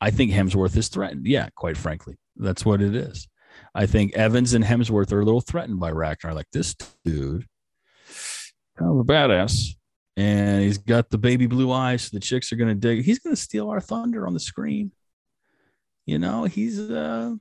[0.00, 1.24] I think Hemsworth is threatened.
[1.24, 3.28] Yeah, quite frankly, that's what it is.
[3.76, 6.34] I think Evans and Hemsworth are a little threatened by Ragnar.
[6.34, 7.46] Like this dude,
[8.76, 9.76] kind of a badass,
[10.16, 12.02] and he's got the baby blue eyes.
[12.02, 13.04] So the chicks are gonna dig.
[13.04, 14.90] He's gonna steal our thunder on the screen.
[16.04, 17.34] You know, he's uh,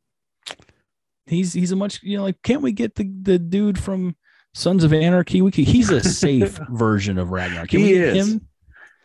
[1.26, 2.42] he's he's a much you know like.
[2.44, 4.16] Can't we get the the dude from
[4.54, 5.42] Sons of Anarchy?
[5.42, 7.68] We could, he's a safe version of Ragnar.
[7.68, 8.28] Can He we get is.
[8.34, 8.48] him?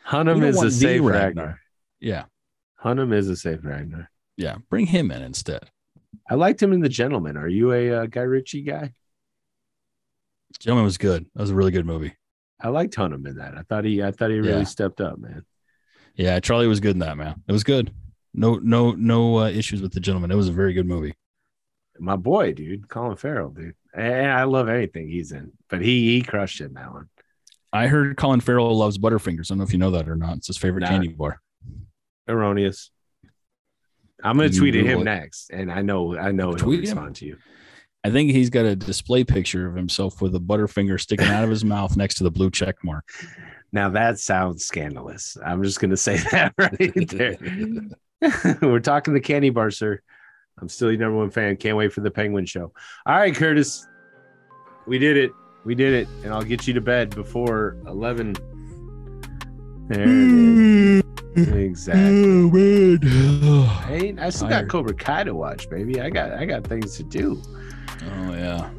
[0.07, 1.13] Hunnam is a safe Ragnar.
[1.21, 1.61] Ragnar.
[2.01, 2.25] Yeah,
[2.85, 4.11] Hunnam is a safe Ragnar.
[4.37, 4.57] yeah.
[4.71, 5.71] Bring him in instead.
[6.29, 7.37] I liked him in The Gentleman.
[7.37, 8.93] Are you a uh, Guy Ritchie guy?
[10.59, 11.27] Gentleman was good.
[11.35, 12.15] That was a really good movie.
[12.61, 13.55] I liked Hunnam in that.
[13.57, 14.65] I thought he, I thought he really Yeah.
[14.65, 15.45] stepped up, man.
[16.15, 17.43] Yeah, Charlie was good in that man.
[17.47, 17.93] It was good.
[18.33, 20.31] No, no, no uh, issues with the gentleman.
[20.31, 21.15] It was a very good movie.
[21.99, 23.75] My boy, dude, Colin Farrell, dude.
[23.95, 27.09] And I love anything he's in, but he he crushed it in that one.
[27.73, 29.47] I heard Colin Farrell loves Butterfingers.
[29.51, 30.37] I don't know if you know that or not.
[30.39, 31.41] It's his favorite candy bar.
[32.29, 32.91] Erroneous.
[34.23, 35.05] I'm gonna You tweet at him it.
[35.05, 36.85] next, and I know I know he'll Tweet him?
[36.97, 37.37] respond to you.
[38.05, 41.51] I think he's got a display picture of himself with a Butterfinger sticking out of
[41.51, 43.05] his mouth next to the blue check mark.
[43.73, 45.37] Now that sounds scandalous.
[45.45, 47.37] I'm just gonna say that right there.
[48.63, 50.01] We're talking the candy bar, sir.
[50.61, 51.57] I'm still your number one fan.
[51.57, 52.73] Can't wait for the Penguin show.
[53.05, 53.87] All right, Curtis.
[54.87, 55.33] We did it.
[55.65, 56.09] We did it.
[56.25, 58.35] And I'll get you to bed before 11.
[59.89, 61.03] There it is.
[61.03, 61.07] Mm.
[61.37, 62.99] Exactly.
[63.43, 66.01] Oh, hey, I still got Cobra Kai to watch, baby.
[66.01, 67.43] I got I got things to do.
[68.03, 68.71] Oh yeah.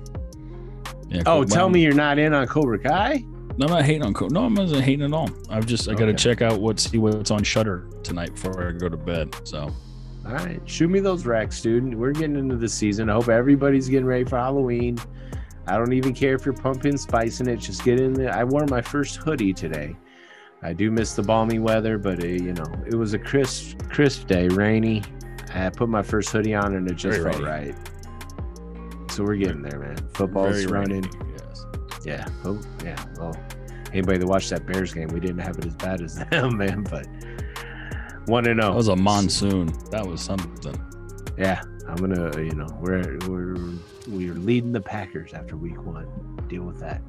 [1.10, 1.22] Yeah.
[1.28, 1.46] Oh, cool.
[1.46, 3.24] tell Well, me you're not in on Cobra Kai?
[3.58, 4.28] No, I'm not hating on Co.
[4.28, 5.30] No, I'm not hating at all.
[5.50, 8.72] I've just I got to check out what see what's on Shudder tonight before I
[8.72, 9.36] go to bed.
[9.44, 9.72] So
[10.28, 11.94] All right, shoot me those racks, dude.
[11.96, 13.10] We're getting into the season.
[13.10, 14.98] I hope everybody's getting ready for Halloween.
[15.68, 17.58] I don't even care if you're pumping spice in it.
[17.58, 18.34] Just get in there.
[18.34, 19.96] I wore my first hoodie today.
[20.64, 24.28] I do miss the balmy weather, but uh, you know it was a crisp, crisp
[24.28, 25.04] day, rainy.
[25.54, 27.72] I put my first hoodie on and it just Very felt rainy.
[27.72, 29.12] right.
[29.12, 29.98] So we're getting there, man.
[30.14, 31.02] Football's very running.
[31.04, 31.66] rainy, Yes.
[32.06, 32.28] Yeah.
[32.44, 33.02] Oh, yeah.
[33.18, 33.36] Well,
[33.94, 36.84] anybody that watched that Bears game, we didn't have it as bad as them, man.
[36.84, 37.08] But
[38.28, 38.70] one to know.
[38.70, 39.68] That was a monsoon.
[39.92, 40.76] That was something.
[41.38, 42.32] Yeah, I'm gonna.
[42.42, 43.56] You know, we're we're
[44.08, 46.08] we're leading the Packers after Week One.
[46.48, 47.02] Deal with that.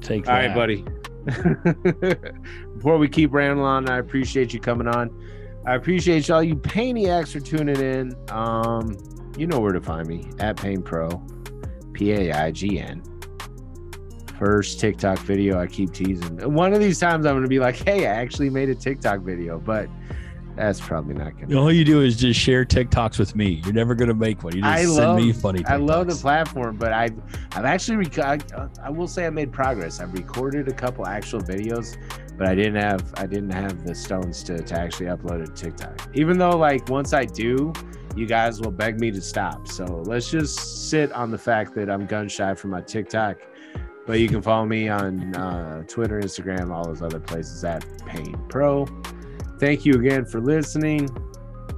[0.00, 0.54] Take All right, that.
[0.54, 0.84] buddy.
[2.76, 5.10] Before we keep rambling on, I appreciate you coming on.
[5.66, 8.14] I appreciate y'all you Paniacs for tuning in.
[8.30, 8.96] Um,
[9.36, 11.08] you know where to find me at Pain Pro,
[11.92, 13.02] P A I G N.
[14.38, 16.52] First TikTok video I keep teasing.
[16.52, 19.22] One of these times I'm going to be like, hey, I actually made a TikTok
[19.22, 19.88] video, but
[20.56, 21.56] that's probably not going to.
[21.56, 23.60] All you do is just share TikToks with me.
[23.64, 24.54] You're never going to make one.
[24.56, 25.70] You just I send love- me funny TikToks.
[25.70, 27.10] I love the platform, but I,
[27.52, 28.38] I've actually, rec- I,
[28.82, 30.00] I will say I made progress.
[30.00, 31.96] I've recorded a couple actual videos,
[32.36, 36.08] but I didn't have, I didn't have the stones to, to actually upload a TikTok.
[36.14, 37.72] Even though, like, once I do,
[38.16, 39.68] you guys will beg me to stop.
[39.68, 43.36] So let's just sit on the fact that I'm gun shy for my TikTok.
[44.06, 48.38] But you can follow me on uh, Twitter, Instagram, all those other places at Pain
[48.48, 48.86] Pro.
[49.58, 51.08] Thank you again for listening.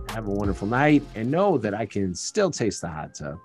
[0.09, 3.39] Have a wonderful night and know that I can still taste the hot tub.